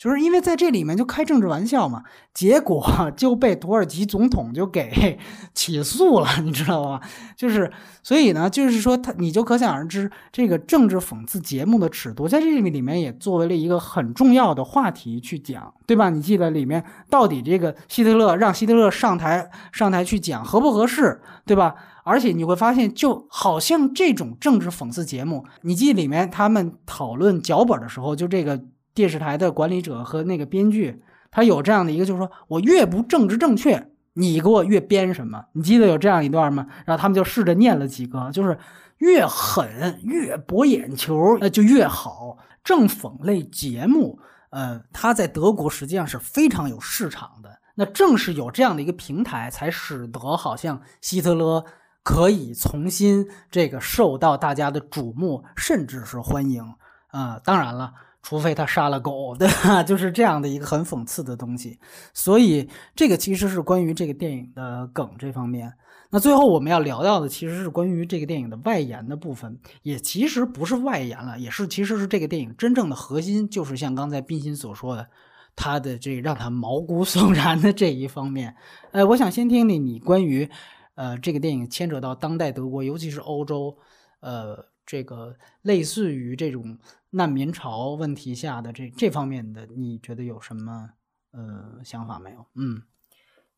[0.00, 2.82] 就是因为在这里面就开政治玩笑嘛，结果
[3.14, 5.18] 就被土耳其总统就给
[5.52, 6.98] 起诉了， 你知道吗？
[7.36, 7.70] 就是
[8.02, 16.08] 所以呢，就是说他你就可想而知，这个政治讽刺节目的尺度在这里面也作为了一个很重要的话题去讲，对吧？
[16.08, 21.74] 你记得里面到底这个希特勒让希特勒上台上台去讲合不合适，对吧？
[22.04, 28.58] 而且你会发现，就好像这种政治讽刺节目，你记得里面他们讨论脚本的时候，就这个。
[28.94, 35.44] 电视台的管理者和那个编剧，他有这样的一个，就是说我越不政治正确，你给我越编什么。
[35.52, 36.66] 你记得有这样一段吗？
[36.84, 38.58] 然后他们就试着念了几个，就是
[38.98, 42.36] 越狠越博眼球，那就越好。
[42.64, 44.18] 正讽类节目，
[44.50, 47.60] 呃，它在德国实际上是非常有市场的。
[47.76, 51.64] 那正是有这样的一个平台，才使得好像希特勒
[52.02, 56.74] 可以重新这个受到大家的瞩目，甚至是欢迎
[57.08, 57.40] 啊。
[57.44, 57.94] 当然了。
[58.22, 59.82] 除非他杀了狗，对吧？
[59.84, 61.78] 就是这样的一个很讽刺的东西。
[62.12, 65.72] 所以这个其实是关于这个电影的梗这方面。
[66.12, 75.08] 那最后我们要聊到的其实是关于这个电影的外延的部分，也其实不是外延了，也是其实是这个电影真正的核心，就是像刚才冰心所说的，
[75.54, 78.56] 他的这让他毛骨悚然的这一方面。
[78.90, 80.50] 呃，我想先听听你关于
[80.96, 83.78] 呃这个电影牵扯到当代德国，尤其是欧洲，
[84.18, 86.76] 呃，这个类似于这种。
[87.10, 90.90] 难民潮问题下的这这方面的，你觉得有什么
[91.32, 92.46] 呃想法没有？
[92.54, 92.82] 嗯，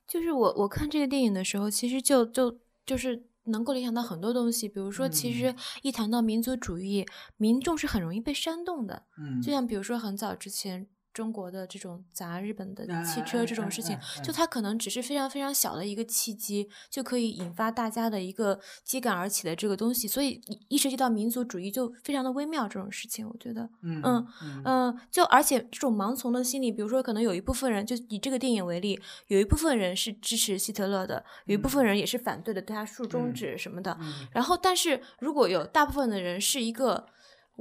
[0.07, 10.89] 就是我我看这个电影的时候，其实就就就是能够联想到很多东西，比如说，其实一谈到民族主义，民众是很容易被煽动的，嗯，就像比如说很早之前。
[11.13, 20.09] 中国的这种砸日本的汽车这种事情，就它可能只是非常非常小的一个契机，就可以引发大家的一个揭竿而起的这个东西。
[20.09, 22.63] 所以一涉及到民族主义，就非常的微妙。
[22.63, 24.27] 这种事情，我觉得，嗯嗯
[24.65, 33.99] 嗯，就而且这种盲从的心理，比如说可能有一部分人，就以这个电影为例，有一部分人是支持希特勒的，有一部分人也是反对的，对他竖中指什么的。
[34.33, 37.07] 然后，但是如果有大部分的人是一个。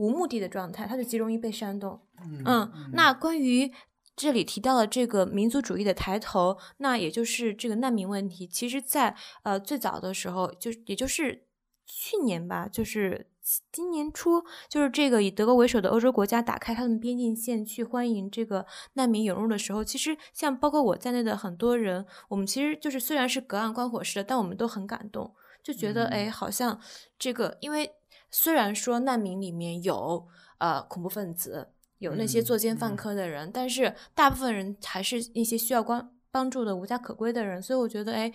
[0.02, 2.02] 无目的的状态，他就极容易被煽动。
[2.44, 3.72] 嗯，那关于
[4.16, 11.46] 这里提到的这个民族主义的抬头，那也就是这个难民问题，其实，在呃最早的时候，就也就是
[11.86, 13.28] 去年吧，就是
[13.72, 26.80] 今年初，就是这个以德国为首的欧洲国家打开他们边境线去欢迎这个难民涌入的时候，其实像包括我在内的很多人，我们其实就是虽然是隔岸观火似的，但我们都很感动，就觉得哎，好像
[27.20, 27.92] 这个因为。
[28.32, 30.28] 虽然说难民里面有
[30.60, 37.62] 呃恐怖分子，有那些作奸犯科的人，但是大部分人还是一些需要关帮助的无家可归的人。
[37.62, 38.32] 所以我觉得，哎，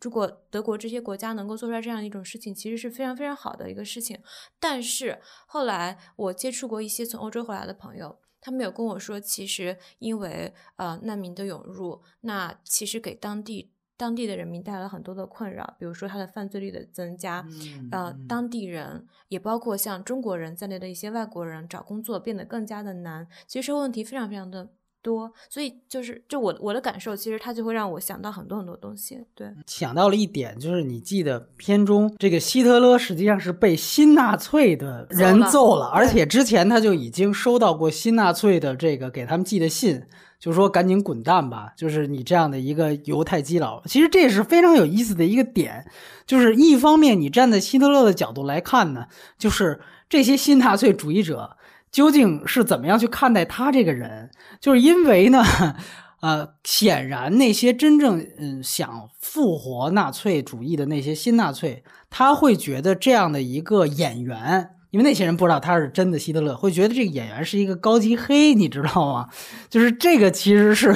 [0.00, 4.20] 如果德国这些国家能够做出来这样一种事情，其实是非常非常好的一个事情。
[4.60, 13.72] 但是后来我接触过一些从欧洲回来的朋友，他们有跟我说，其实因为呃难民的涌入，那其实给当地。
[13.98, 17.44] 当地的人民带来了很多的困扰，比如说他的犯罪率的增加，
[17.90, 24.70] 呃，当地人也包括像中国人在内的一些外国人找工作变得更加的难，其实问题非常非常的。
[25.08, 29.18] 多，所以就是就我我的感受，其实它就会让我想到很多很多东西。
[29.34, 40.02] 对，想到了一点，就是你记得片中这个希特勒实际上是被新纳粹的人揍了，而且之前他就已经收到过新纳粹的这个给他们寄的信。
[40.38, 41.72] 就说赶紧滚蛋吧！
[41.76, 45.84] 就是你这样的一个犹太基佬，其实这也是非常有意思的一个点。
[46.28, 49.06] 就是一方面，你站在希特勒的角度来看呢，
[49.36, 51.56] 就是这些新纳粹主义者
[51.90, 54.30] 究竟是怎么样去看待他这个人？
[54.60, 55.42] 就是因为呢，
[56.20, 64.70] 呃，显然那些真正嗯想复活纳粹主义的那些新纳粹，他会觉得这样的一个演员。
[64.90, 69.28] 因为那些人不知道他是真的希特勒，会觉得这个演员是一个高级黑，你知道吗？
[69.68, 70.94] 就是这个其实是，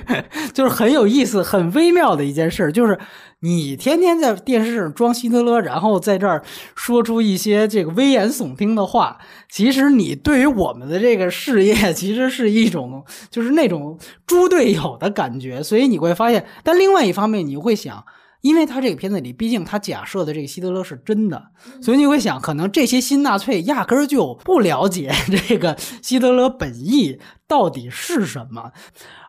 [0.52, 2.70] 就是很有意思、很微妙的一件事。
[2.70, 2.98] 就是
[3.40, 6.42] 你天天在电视上装希特勒，然后在这儿
[6.74, 9.18] 说出一些这个危言耸听的话，
[9.50, 15.62] 其实你对于我们的这个事业，其实是一种就是那种猪队友的感觉。
[15.62, 18.04] 所以你会发现，但另外一方面，你会想。
[18.40, 21.50] 因为他这个片子里，毕竟他假设的这个希特勒是真的，
[21.82, 25.12] 所以你会想，可能这些新纳粹压根儿就不了解
[25.48, 28.72] 这个希特勒本意到底是什么。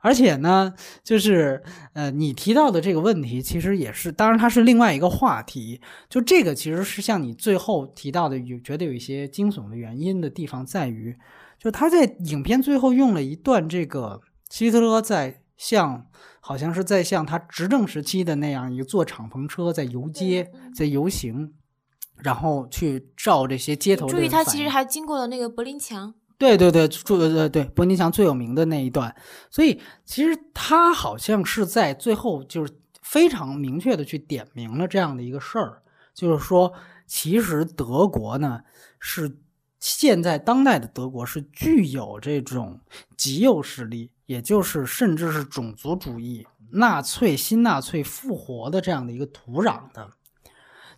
[0.01, 1.61] 而且呢，就是
[1.93, 5.79] 呃，你提到的这个问题，其实也是，当然它是另外一个话题。
[6.09, 11.15] 就这个其实是像你最后提到的，有觉得有一些惊悚的原因的地方在于，
[11.59, 16.07] 就他在影片最后用了一段这个希特勒在向。
[16.43, 21.53] 好像是在像他执政时期的那样一个坐敞篷车在游街，在游行，
[22.17, 24.07] 然后去照这些街头。
[24.07, 26.15] 注意，他其实还经过了那个柏林墙。
[26.39, 29.15] 对对对，住对对对，柏林墙最有名的那一段。
[29.51, 35.83] 所以其实他好像是在最后就是非常明确的去点明了这样的一个事儿，
[36.15, 36.73] 就是说，
[37.05, 38.61] 其实德国呢
[38.99, 39.37] 是
[39.79, 42.79] 现在当代的德国是具有这种
[43.15, 44.09] 极右势力。
[44.31, 50.07] 也就是，甚至是种族主义、纳粹、新纳粹复活的这样的一个土壤的，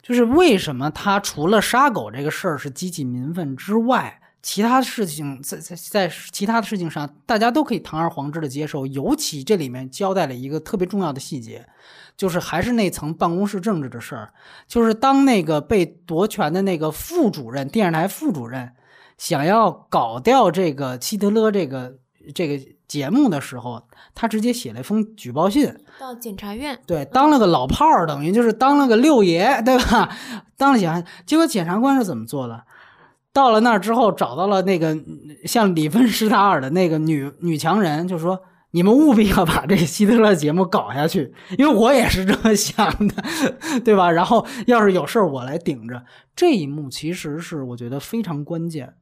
[0.03, 8.85] 就是为什么他除了杀狗这个事儿是激起民愤之外，其他事情在在在其他的事情上，大家都可以堂而皇之的接受。
[8.85, 11.67] 尤其这里面交代了一个特别重要的细节，
[12.15, 14.31] 就是还是那层办公室政治的事儿，
[14.67, 18.71] 就是当那个被夺权的那个副主任，电视台副主任，
[19.17, 21.97] 想要搞掉这个希特勒这个
[22.35, 22.63] 这个。
[22.93, 23.81] 节目的时候，
[24.13, 30.15] 他直接写了一封举报信到检察院，对，当了个老炮儿，等于就是当了个六爷， 对吧？
[30.55, 32.63] 当了检察，结果检察官是怎么做的？
[33.33, 34.95] 到了那儿之后，找到了那个
[35.45, 38.39] 像里芬施塔尔的那个女女强人，就说
[38.69, 43.23] ：“你们务必要把这希特勒节目搞下去， 因为我也是这么想的，
[43.83, 44.11] 对吧？
[44.11, 46.03] 然后要是有事儿，我来顶着。”
[46.37, 48.93] 这一幕其实是我觉得非常关键。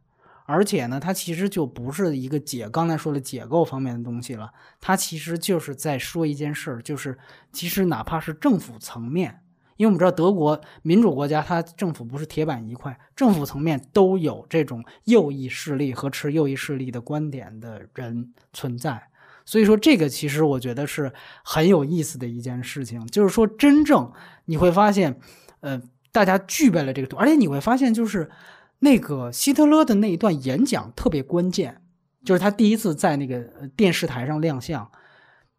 [0.46, 7.18] 而且呢，它其实就不是一个解刚才说的解构方面的东西了，它其实就是在说一件事儿，就是
[7.54, 9.42] 其实哪怕是政府层面，
[9.78, 19.02] 因为我们知道德国民主国家，它政府不是铁板一块，政府层面都有这种右翼势力和持右翼势力的观点的人存在，
[19.46, 21.14] 所以说这个其实我觉得是
[21.44, 24.12] 很有意思的一件事情，就是说真正
[24.46, 25.18] 你会发现，
[25.62, 25.82] 呃，
[26.12, 28.30] 大家具备了这个，而且你会发现就是。
[28.84, 31.84] 那个希特勒的那一段演讲特别关键，
[32.26, 33.40] 就是他第一次在那个
[33.76, 34.92] 电视台上亮相，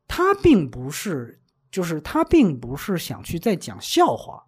[0.09, 4.43] 他并不是，就是他并不是想去再讲笑话，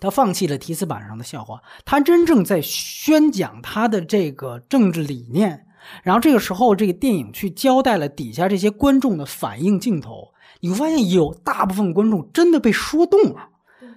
[0.00, 5.66] 他放弃了提词板上的笑话，他真正在宣讲他的这个政治理念。
[6.02, 13.50] 然后这个时候，这个电影去交代了底下这些观众的反应镜头，你会发现有大部分观众真的被说动了，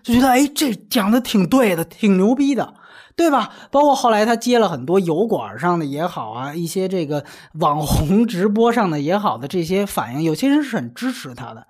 [0.04, 2.76] 就觉得哎，这讲的挺对的，挺牛逼的。
[3.20, 3.54] 对吧？
[3.70, 11.68] 包括后来他接了很多油管上的也好啊，一些这个网红直播上的也好的这些反应，有些人是很支持他的。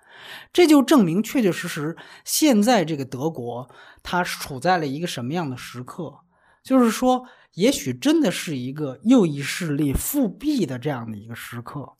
[0.53, 3.67] 这就证明，确确实实，现在这个德国，
[4.03, 6.19] 它处在了一个什么样的时刻？
[6.63, 7.25] 就是说，
[7.55, 11.93] 也许真的是一个右翼势力复辟的这样的一个时刻。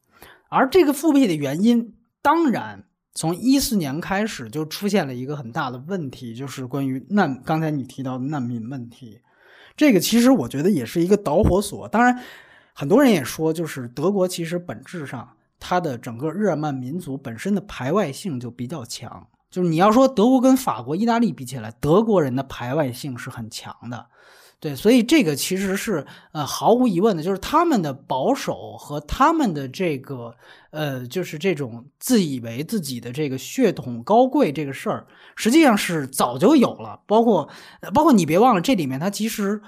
[0.49, 2.85] 而这个复辟的原因，当然
[3.15, 9.21] 从一四年开始就出现了一个很大的问题，就是关于难，刚才你提到的难民问题。
[9.79, 11.87] 这个其实我觉得也是一个导火索。
[11.87, 12.21] 当然，
[12.73, 19.25] 很多人也说，就是德国其实本质上它的整个日耳曼民族本身的排外性就比较强。
[19.49, 24.07] 就是你要说德国跟法国、意大利比起来，德国人的排外性是很强的。
[24.61, 30.35] 对，所以这个其实是呃毫无疑问的，就是他们的保守和他们的这个
[30.71, 35.07] 呃，就是这种自以为自己的这个血统高贵这个事儿，
[35.37, 36.99] 实际上是早就有了。
[37.07, 37.47] 包括
[37.93, 39.61] 包括你别忘了，这里面他其实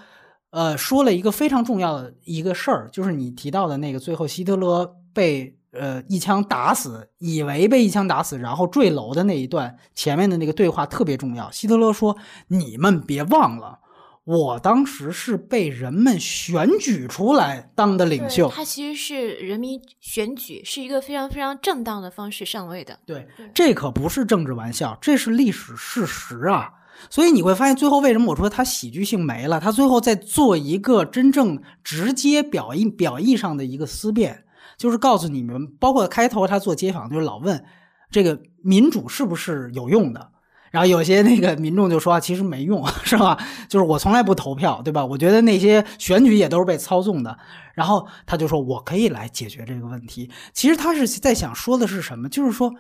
[0.50, 11.50] 呃说了一个非常重要的一个事儿，就是你提到的那个最后希特勒被呃一枪打死，以为被一枪打死，然后坠楼的那一段前面的那个对话特别重要。
[11.50, 12.18] 希特勒说
[12.50, 13.80] ：“你们别忘了。”
[14.24, 22.99] 我当时是被人们选举出来当的领袖，他其实是人民选举，是一个非常非常正当的方式上位的。
[23.05, 26.72] 对，这可不是政治玩笑，这是历史事实啊！
[27.09, 29.59] 所以你会发现，最后为什么我说他喜剧性没了？
[29.59, 34.43] 他最后在做一个真正直接表意表意上的一个思辨，
[34.78, 37.65] 就是告诉你们，包括开头他做街访，就是老问
[38.11, 40.31] 这个民主是不是有用的。
[40.72, 43.38] 然后有些那个民众就说，其实没用， 是吧？
[43.69, 45.05] 就是我从来不投票，对吧？
[45.05, 47.38] 我觉得那些选举也都是被操纵的。
[47.76, 50.32] 然后他就说，我可以来解决这个问题。
[50.53, 52.28] 其实他是在想说的是什么？
[52.30, 52.74] 就是说，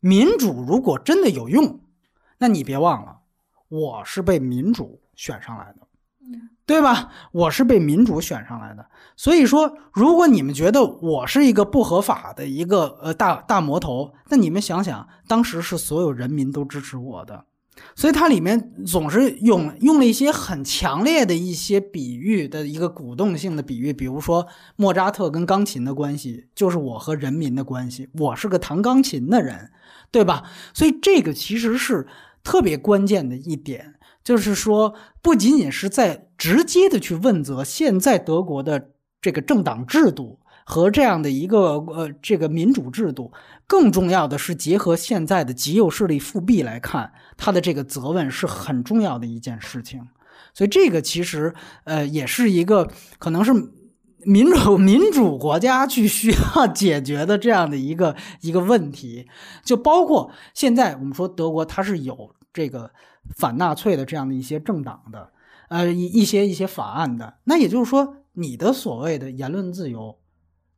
[0.00, 1.80] 民主如果真的有用，
[2.38, 3.20] 那你别忘了，
[3.68, 5.87] 我是被民主选上来的。
[6.68, 7.08] 对吧？
[7.32, 8.84] 我是被民主选上来的，
[9.16, 17.46] 所以说，如果你们觉得我是一个不合法的一个呃大大魔头，那你们想想，当时是所有人民都支持我的，
[17.94, 24.46] 所以它里面总是用用了一些很强烈的一些比喻的一个鼓动性的比喻，比如说
[24.76, 29.70] 莫扎特跟钢琴的关系，就是我和人民的关系，我是个弹钢琴的人，
[30.10, 30.42] 对吧？
[30.74, 32.06] 所以这个其实是
[32.44, 33.94] 特别关键的一点。
[34.28, 38.90] 就是说，不仅仅是在直接的去问责现在德国的
[39.22, 43.32] 这个政党制度和这样的一个呃这个民主制度，
[43.66, 50.06] 更重要的是结合现在的极右势力复辟来看，他的这个责问是很重要的一件事情。
[50.52, 51.54] 所以这个其实
[51.84, 52.86] 呃也是一个
[53.18, 53.50] 可能是
[54.24, 59.26] 民主 民主国家去需要解决的这样的一个一个问题。
[59.64, 62.90] 就包括现在我们说德国，它是有这个。
[63.36, 65.30] 反纳粹的这样的一些政党的，
[65.68, 70.18] 呃，一一些一些法案的，那也就是说，你的所谓的言论自由，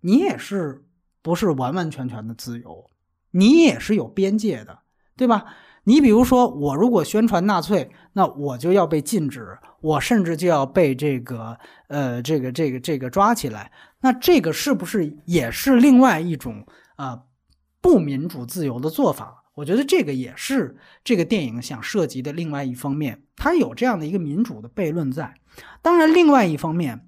[0.00, 0.84] 你也是
[1.22, 2.90] 不是完完全全的自由，
[3.30, 4.80] 你也是有边界的，
[5.16, 5.44] 对吧？
[5.84, 11.56] 你比如说，我如果宣传纳粹，那我就要被禁止，我甚至就要被这个
[11.86, 16.66] 呃这个这个这个抓起来，那这个是不是也是另外一种
[16.96, 17.22] 啊
[17.80, 19.39] 不民主自由的做法？
[19.60, 25.34] 我觉得这个也是这个电影想涉及的另外一方面，它有这样的一个民主的悖论在。
[25.82, 27.06] 当然，另外一方面，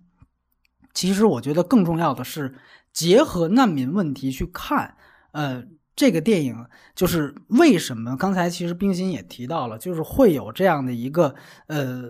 [0.93, 2.55] 其实我觉得更重要的是
[2.93, 4.97] 结合难民问题去看。
[5.31, 5.65] 呃，
[5.97, 11.35] 这个电影就是为什么刚才其实冰心也提到了，就是会有这样的一个
[11.69, 12.03] 呃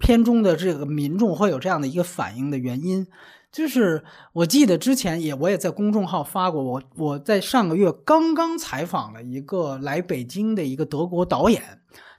[0.00, 3.06] 片中的这个民众会有这样的一个反应的原因。
[3.52, 11.62] 就是我记得之前也我也在公众号发过，我我在上个月刚刚采访了一个来北京的一个德国导演，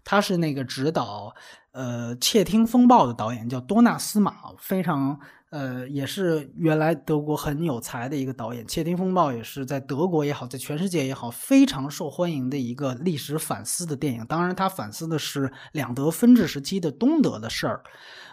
[0.04, 1.34] 他是那个指导
[1.72, 5.20] 呃《窃听风暴》的导演，叫多纳斯马，非常
[5.50, 14.24] 呃也是原来德国很有才的一个导演，《窃听风暴》也是在德国也好，在全世界也好非常受欢迎的一个历史反思的电影。
[14.28, 17.84] 当然，他反思的是两德分治时期的东德的事儿，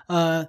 [0.08, 0.46] 呃。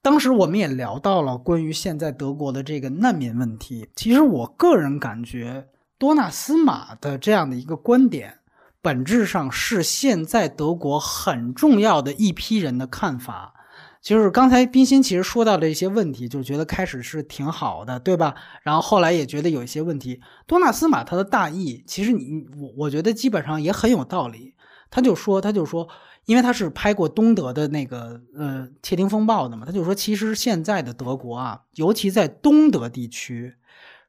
[0.00, 3.88] 当时我们也聊到了关于现在德国的这个难民问题。
[3.96, 5.66] 其实我个人感觉，
[5.98, 8.38] 多纳斯马的这样的一个观点，
[8.80, 13.54] 本质上是现在德国很重要的一批人的看法。
[14.00, 18.34] 就是刚才冰心其实说到的一些问题，就觉得开始是挺好的，对吧？
[18.62, 20.20] 然后后来也觉得有一些问题。
[20.46, 24.54] 多纳斯马他的大意，其实你我我觉得基本上也很有道理。
[24.88, 25.88] 他就说，他就说。
[26.28, 33.54] 因为他是拍过东德的那个呃窃听风暴的嘛，他就说，其实现在的德国啊，尤其在东德地区，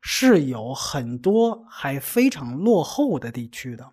[0.02, 3.92] 是有很多还非常落后的地区的，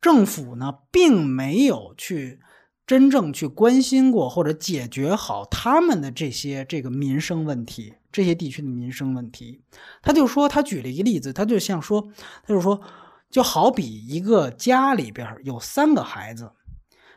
[0.00, 2.38] 政府呢并没有去
[2.86, 9.60] 真正去关心过或者解决好他们的这些这个民生问题，这些地区的民生问题。
[10.02, 12.12] 他就说，他举了一个例子，他就像说，
[12.46, 12.80] 他就说，
[13.28, 16.52] 就好比一个家里边有三个孩子。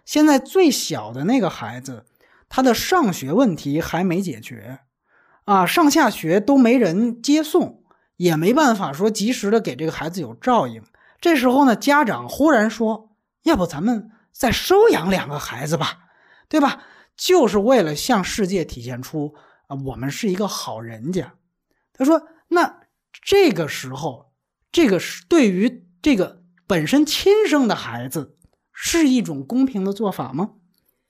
[0.05, 2.05] 现在最小的那个孩子，
[2.49, 4.79] 他的上学问题还没解决，
[5.45, 7.83] 啊，上下学都没人接送，
[8.17, 10.83] 也没办法说及时的给这个孩子有照应。
[11.21, 15.99] 这时候呢，家长忽然说：“要不咱们再收养两个孩子吧，
[16.49, 16.83] 对吧？”
[17.15, 19.33] 就是为了向世界体现出
[19.67, 21.35] 啊，我们是一个好人家。
[21.93, 22.81] 他说：“那
[23.23, 24.33] 这个时候，
[24.71, 24.99] 这个
[25.29, 28.35] 对于这个本身亲生的孩子。”
[28.73, 30.51] 是一种公平的做法吗？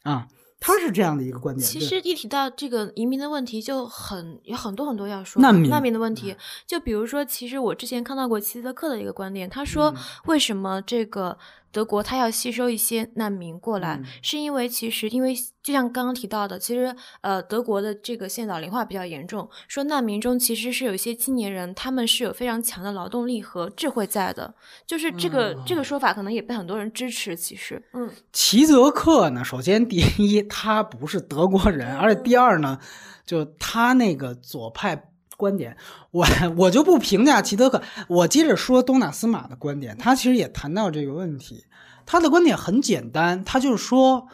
[0.04, 0.28] 啊，
[0.60, 1.66] 他是这样的一个观点。
[1.66, 5.42] 其实一提到这个移民的问题，就很有很多很多要说。
[5.42, 6.36] 难民难民的问题，
[6.68, 9.94] 就比如说，其实我之前看到过齐泽克的一个观点，他说
[10.26, 11.38] 为什么这个
[11.74, 14.06] 德国它要吸收一些难民过来，嗯。
[14.22, 24.54] 是因为其实因为就像刚刚提到的，其实呃德国的这个现在老龄化比较严重，说难民中其实是有一些青年人，他们是有非常强的劳动力和智慧在的，
[24.86, 27.36] 就是这个、这个说法可能也被很多人支持。
[27.36, 32.80] 其实，嗯，齐泽克呢，首先第一，他不是德国人，而且第二呢，
[33.26, 35.12] 就他那个左派
[35.44, 35.76] 观点，
[36.12, 36.26] 我
[36.58, 41.66] 我就不评价齐德克，我接着说东纳斯马的观点，他其实也谈到这个问题，
[42.06, 44.28] 他的观点很简单，他就是说。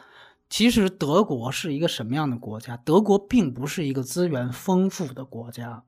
[0.52, 2.76] 其实德国是一个什么样的国家？
[2.78, 5.84] 德国并不是一个资源丰富的国家。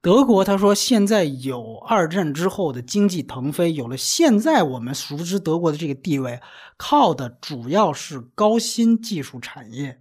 [0.00, 6.40] 德国他说现在有二战之后的经济腾飞，有了现在我们熟知德国的这个地位，
[6.78, 10.00] 靠的主要是高新技术产业，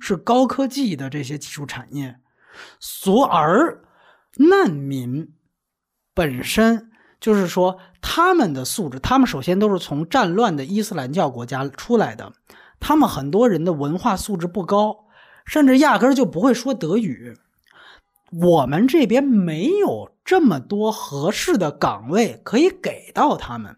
[0.00, 2.16] 是高科技的这些技术产业。
[2.80, 3.81] 所而
[4.36, 5.32] 难民
[6.14, 6.90] 本身
[7.20, 12.32] 就是说他们的素质，他们首先都是从战乱的伊斯兰教国家出来的。
[12.80, 15.04] 他们很多人的文化素质不高，
[15.44, 17.36] 甚至压根儿就不会说德语。
[18.32, 23.76] 我们这边没有这么多合适的岗位可以给到他们。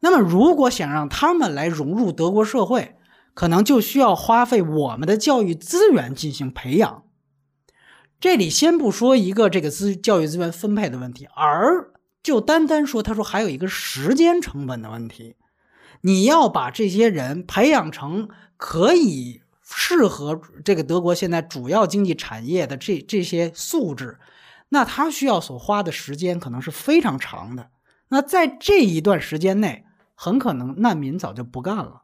[0.00, 2.96] 那么，如果想让他们来融入德国社会，
[3.34, 7.04] 可能就需要花费我们的教育资源进行培养。
[8.20, 11.90] 这里先不说一个这个资教育资源分配的问题，而
[12.22, 15.36] 就单单说，他说还有一个时间成本的问题。
[16.02, 18.28] 你要把这些人培养成
[18.58, 24.18] 可以适合这个德国现在主要经济产业的这这些素质，
[24.68, 27.70] 那他需要所花的时间可能是非常长的。
[28.08, 32.02] 那在这一段时间内，很可能难民早就不干了，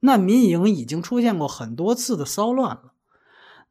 [0.00, 2.92] 难民营已经出现过很多次的骚乱了。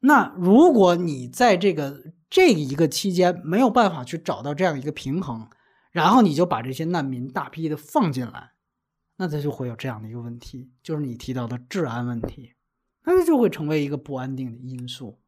[0.00, 5.48] 那如果你在这个这一个期间没有办法去找到这样一个平衡，
[5.90, 8.52] 然后你就把这些难民大批的放进来。
[9.16, 12.52] 那它就会有这样的一个问题，就是你提到的治安问题，
[13.04, 15.18] 那它就会成为一个不安定的因素。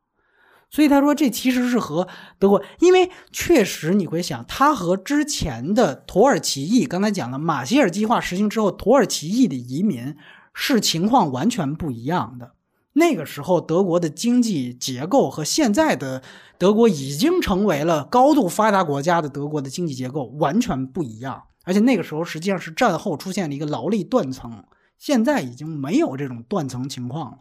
[0.70, 2.06] 所以他说，这其实是和
[2.38, 10.14] 德国，因为确实你会想，它和之前的土耳其裔，刚才讲了马歇尔计划实行之后，土耳其裔的移民
[10.54, 12.54] 是情况完全不一样的。
[13.00, 16.22] 那个时候，德国的经济结构和现在的
[16.58, 21.42] 德国已经成为了高度发达国家的德国的经济结构完全不一样。
[21.64, 24.62] 而且那个时候实际上是战后出现了一个劳力断层，
[24.98, 27.38] 现在已经没有这种断层情况了。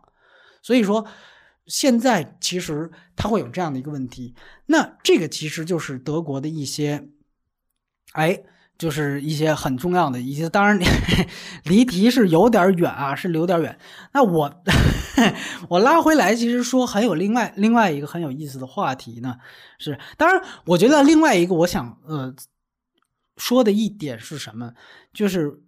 [0.62, 1.06] 所以说，
[1.68, 4.36] 现在其实它会有这样的一个问题。
[4.68, 7.08] 那这个其实就是德国的一些，
[8.14, 8.40] 哎，
[8.78, 10.50] 就是一些很重要的一些。
[10.50, 10.80] 当然，
[11.64, 13.78] 离题是有点远啊，是有点远。
[14.14, 14.64] 那我
[15.70, 19.38] 我拉回来，其实说还有另外另外一个很有意思的话题呢，
[19.78, 22.36] 是当然，我觉得另外一个我想呃。
[23.42, 24.74] 说的一点是什么？
[25.14, 25.62] 就是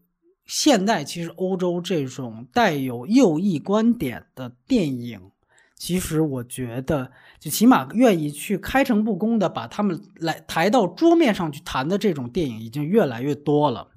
[0.46, 5.32] 现在其实欧洲这种带有右翼观点的电影，
[5.78, 7.10] 其实我觉得
[7.40, 13.88] 就起码愿意去开诚布公的把他们来抬到桌面上去谈的这种电影已经越来越多了。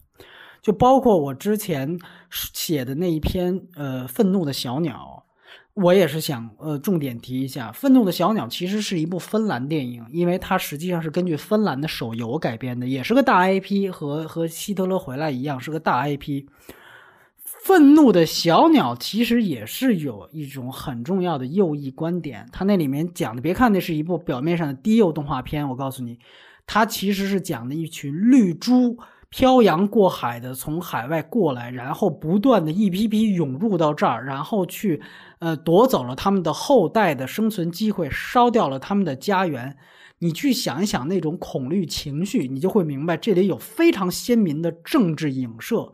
[0.62, 1.98] 就包括我之前
[2.30, 5.13] 写的那一篇呃《愤怒的小鸟》。
[5.74, 16.44] 我也是想，呃，重点提一下，《愤怒的小鸟》其实是一部芬兰电影，因为它实际上是根据芬兰的手游改编的，也是个大 IP，和和希特勒回来一样是个大 IP。
[17.44, 26.18] 《愤怒的小鸟》其实也是有一种很重要的右翼观点，它那里面讲的，别看那是一部表面上的低幼动画片，我告诉你，
[26.66, 28.96] 它其实是讲的一群绿猪。
[29.30, 35.02] 漂洋过海的从海外过来，然后不断的一批批涌入到这儿，然后去，
[35.44, 39.76] 呃，夺走了他们的后代的生存机会，烧掉了他们的家园。
[40.20, 45.92] 你去想一想那种恐惧情绪，你就会明白这里有非常鲜明的政治影射。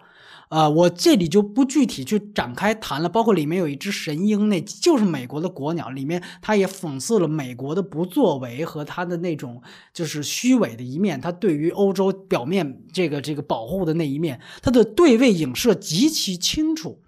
[0.50, 3.08] 呃，我这里就不具体去展开谈了。
[3.08, 9.60] 包括里面有一只神鹰，那就是美国的国鸟，里面它也讽刺了美国的不作为和它的那种
[9.92, 11.20] 就是虚伪的一面。
[11.20, 17.00] 它对于欧洲表面这个这个保护的那一面，它的对位影射极其清楚。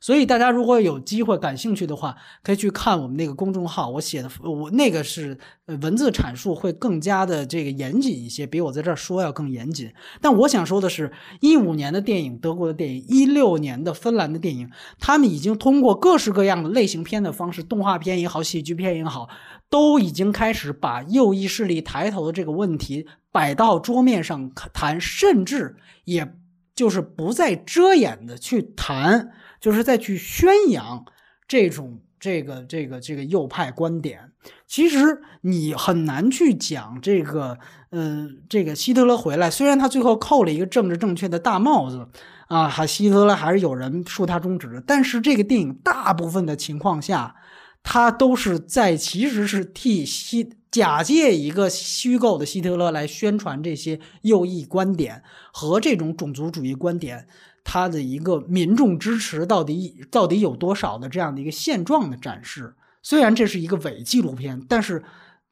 [0.00, 9.92] 所以大家如果有机会感兴趣的话，可以去看我们那个公众号，我写的我那个是文字阐述会更加的这个严谨一些，比我在这儿说要更严谨。
[10.20, 19.28] 但我想说的是，一五年的电影，德国的电影，一六年的芬兰的电影，他们已经通过各式各样的类型片的方式，动画片也好，喜剧片也好，
[19.68, 26.34] 都已经开始把右翼势力抬头的这个问题摆到桌面上谈，甚至也
[26.74, 29.32] 就是不再遮掩的去谈。
[29.60, 31.04] 就是再去宣扬
[31.46, 34.32] 这种这个这个这个右派观点，
[34.66, 37.58] 其实你很难去讲这个，
[37.90, 42.08] 呃，这个希特勒回来，虽然他最后扣了一个政治正确的大帽子，
[42.48, 44.82] 啊，还希特勒还是有人竖他中指的。
[44.86, 47.34] 但是这个电影大部分的情况下，
[47.82, 55.22] 他都是在其实是替希假借一个虚构的希特勒来宣传这些右翼观点
[55.52, 57.26] 和这种种族主义观点，
[57.64, 62.74] 他的一个民众支持到底到底有多少的这样的一个现状的展示。
[63.02, 65.02] 虽然这是一个伪纪录片，但是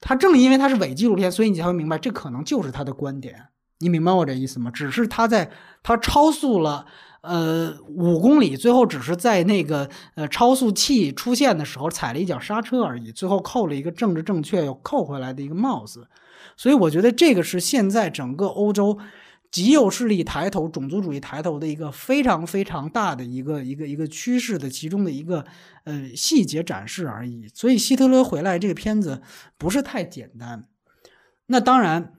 [0.01, 3.47] 他正因为它是伪纪录片，所以你才会明白这可能就是他的观点。
[3.79, 4.71] 你明白我这意思吗？
[4.71, 5.51] 只是他在
[5.83, 6.85] 他超速了，
[7.21, 16.09] 呃，五公里，最后只是在那个呃超速器出现的时候踩了一脚刹车而已，最后扣了一个政治正确又扣回来的一个帽子。
[16.57, 18.99] 所以我觉得这个是现在整个欧洲
[19.51, 25.45] 极右势力抬头、种族主义抬头的一个非常非常大的一个一个一个趋势的其中的一个
[25.85, 27.49] 呃细节展示而已。
[27.55, 29.23] 所以希特勒回来这个片子
[29.57, 30.69] 不是太简单。
[31.47, 32.15] 那当然。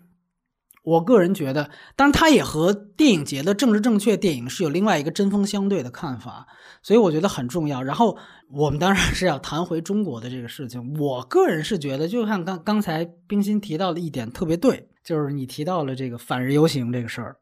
[0.81, 6.47] 我个人觉得，当然，他也和电影节的政治正确电影是有另外一个针锋相对的看法，
[6.81, 7.83] 所以我觉得很重要。
[7.83, 8.17] 然后
[8.49, 10.97] 我们当然是要谈回中国的这个事情。
[10.97, 17.35] 我个人是觉得，就像刚刚才冰心提到的一点特别对，就是你提到了这个反日游行这个事儿。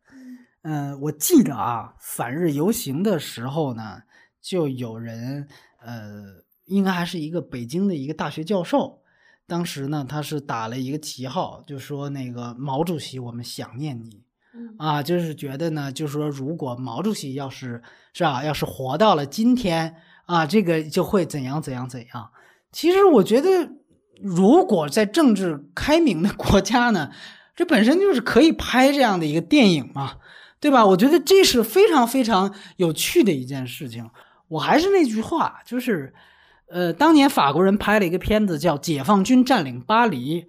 [0.61, 4.01] 嗯，我记得啊，反日游行的时候呢，
[4.41, 5.45] 就有人，
[5.81, 6.23] 呃，
[6.63, 9.01] 应该还是一个北京的一个大学教授。
[9.45, 14.23] 当时呢，他是打了一个旗号，就说那个毛主席，我们想念你，
[14.77, 17.83] 啊，就是觉得呢，就是说如果毛主席要是
[18.13, 19.93] 是吧，要是活到了今天
[20.25, 22.31] 啊，这个就会怎样怎样怎样。
[22.71, 23.49] 其实我觉得，
[24.21, 27.11] 如果在政治开明的国家呢，
[27.57, 30.13] 这本身就是可以拍这样的一个电影嘛，
[30.61, 30.85] 对吧？
[30.85, 34.09] 我觉得这是非常非常有趣的一件事情。
[34.47, 36.13] 我还是那句话，就是。
[36.69, 40.41] 呃，当年法国人拍了一个片子叫《解放军占领巴黎》，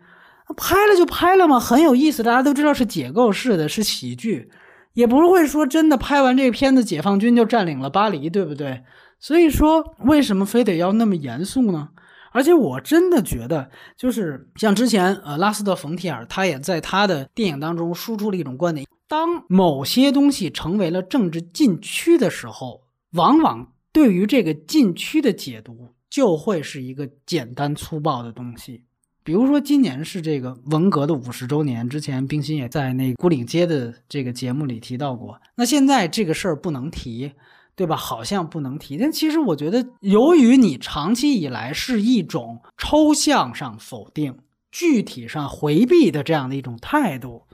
[0.57, 2.25] 拍了就拍了嘛，很有意思。
[2.25, 4.51] 大家都知道是解构式的，是喜剧，
[4.95, 8.83] 也不会说真的拍完这个片子，解放军就占领了巴黎，对不对？
[9.21, 11.91] 所以说，为什么非得要那么严肃呢？
[12.39, 22.83] 而且我真的觉得，就是像之前呃，拉斯特冯提尔他也在他的电影当中输出了一种观点：当某些东西成为了政治禁区的时候，
[23.15, 25.89] 往往对于这个禁区的解读。
[26.11, 28.83] 就会是一个简单粗暴的东西，
[29.23, 35.39] 比如说今年是这个文革的五十周年，之前冰心也在那孤岭街的这个节目里提到过。
[35.55, 37.31] 那现在这个事儿不能提，
[37.79, 37.95] 对吧？
[37.95, 44.41] 好像不能提，但其实我觉得，由于你长期以来是一种抽象上否定、
[44.73, 47.45] 具体上回避的这样的一种态度，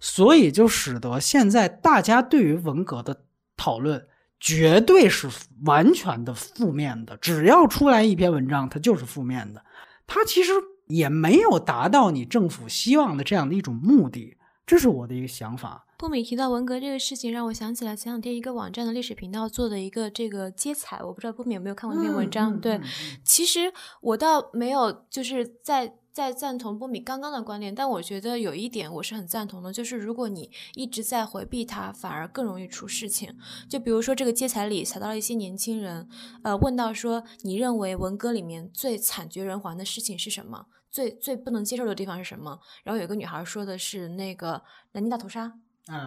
[0.00, 3.22] 所以就使得现在大家对于文革的
[3.56, 4.06] 讨论。
[4.40, 5.28] 绝对是
[5.64, 9.64] 完全的负面的，只要出来一篇文章，它就是负面的。
[10.06, 10.52] 它其实
[10.86, 15.84] 也没有达到你政府希望的这样的一种目的，这是我的一个想法。
[15.98, 22.60] 波米提到文革这个事情，让我想起来前两天一个网站的历史频道做的一个这个接彩，我不知道波米有没有看过那篇文章。
[22.60, 22.80] 对，
[23.24, 25.96] 其实我倒没有就是在。
[26.10, 33.32] 在赞同波米刚刚的观点，但我觉得有一点我是很赞同的，就是如果你一直在回避它，反而更容易出事情。
[33.68, 36.08] 就比如说这个接彩里采到了一些年轻人，
[36.42, 40.66] 呃，问到说你认为文革里面最惨绝人寰的事情是什么？
[40.90, 42.58] 最最不能接受的地方是什么？
[42.82, 44.64] 然后有一个女孩说的是那个
[44.94, 45.60] 南京大屠杀。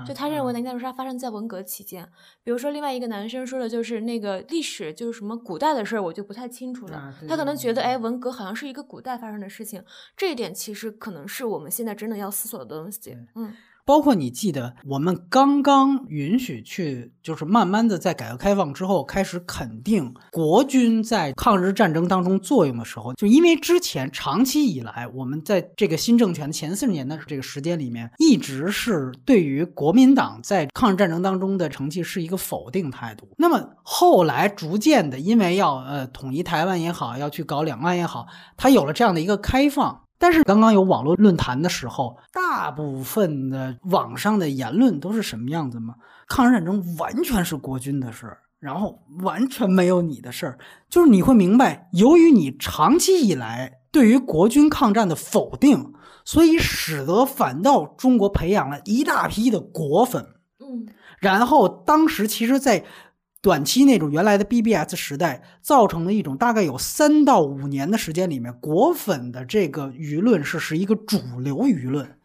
[0.05, 2.07] 就他认为南京大屠杀发生在文革期间，
[2.43, 7.13] 比如说另外一个男生说的就是那个历史就是什么古代的事儿，我就不太清楚了。
[7.27, 9.83] 他可能觉得，哎，文革好像是一个古代发生的事情，
[10.15, 13.17] 这一点其实可能是我们现在真的要思索的东西。
[13.35, 13.53] 嗯。
[13.85, 33.27] 包括你记得，我们刚刚允许去，就是慢慢的在改革开放之后开始肯定国军在抗日战争当中作用的时候，就因为之前长期以来，我们在这个新政权前四十年的这个时间里面，一直是对于国民党在抗日战争当中的成绩是一个否定态度。
[33.37, 38.27] 那么后来逐渐的，因为要呃统一台湾也好，要去搞两岸也好，
[38.57, 40.03] 它有了这样的一个开放。
[40.21, 45.95] 但是刚刚有网络论坛的时候，大部分的网上的言论都是什么样子吗？
[46.27, 50.59] 抗日战争完全是国军的事儿，然后完全没有你的事儿。
[50.87, 55.91] 就是你会明白，由于你长期以来对于国军抗战的否定，
[56.23, 60.23] 所以使得反倒中国培养了一大批的国粉。
[60.59, 60.85] 嗯，
[61.17, 62.85] 然后当时其实，在
[63.41, 72.17] 短期那种原来的 BBS 时代，造成了一种大概有三到五年的时间里面，果粉的这个舆论是是一个主流舆论。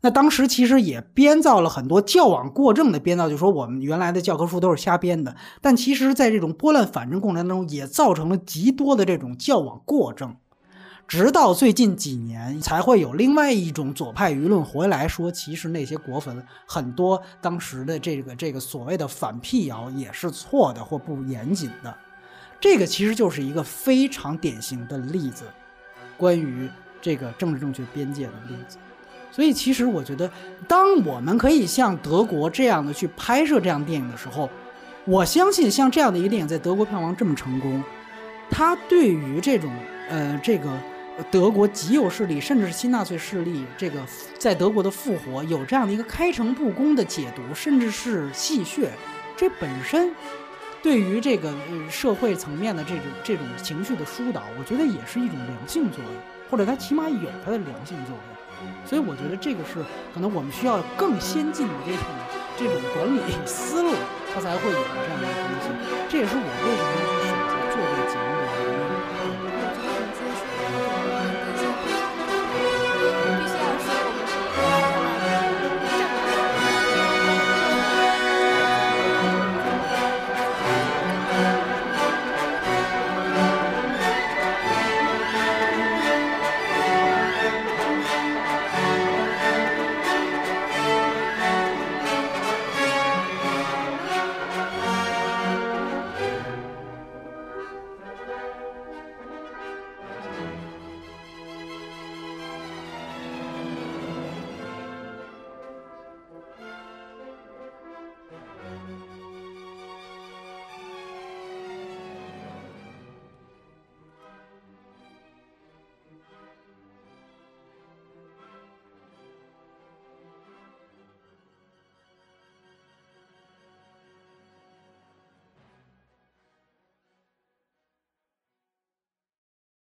[0.00, 5.36] 那当时其实也编造了很多教网过正的编造，就说我们原来的教科书都是瞎编的。
[5.60, 10.36] 但其实，在这种拨乱反正过程当中，也造成了极多的这种教网过正。
[11.08, 21.96] 直到最近几年，才会有另外一种左派舆论回来说，其实那些国坟很多当时的这个这个所谓的反辟谣也是错的或不严谨的。
[22.60, 25.44] 这个其实就是一个非常典型的例子，
[26.18, 26.68] 关于
[27.00, 28.76] 这个政治正确边界的例子。
[29.32, 30.30] 所以，其实我觉得，
[30.66, 34.50] 当我们可以像德国这样的去拍摄这样电影的时候，
[35.06, 37.82] 我相信像这样的一个电影在德国票房这么成功，
[38.50, 39.72] 它对于这种
[40.10, 40.68] 呃这个。
[41.30, 44.00] 德国极右势力，甚至是新纳粹势力，这个
[44.38, 48.88] 在德国的复活有这样的一个开诚布公的解读，甚至是戏谑，
[49.36, 50.14] 这本身
[50.82, 56.12] 对于这个呃社会层面的这种这种情绪的疏导，我觉得也是一种良性作用，
[56.50, 58.38] 或者它起码有它的良性作用。
[58.84, 59.74] 所以我觉得这个是
[60.12, 62.04] 可能我们需要更先进的这种
[62.56, 63.92] 这种管理思路，
[64.34, 65.68] 它才会有这样的东西。
[66.08, 67.17] 这也是我为什么。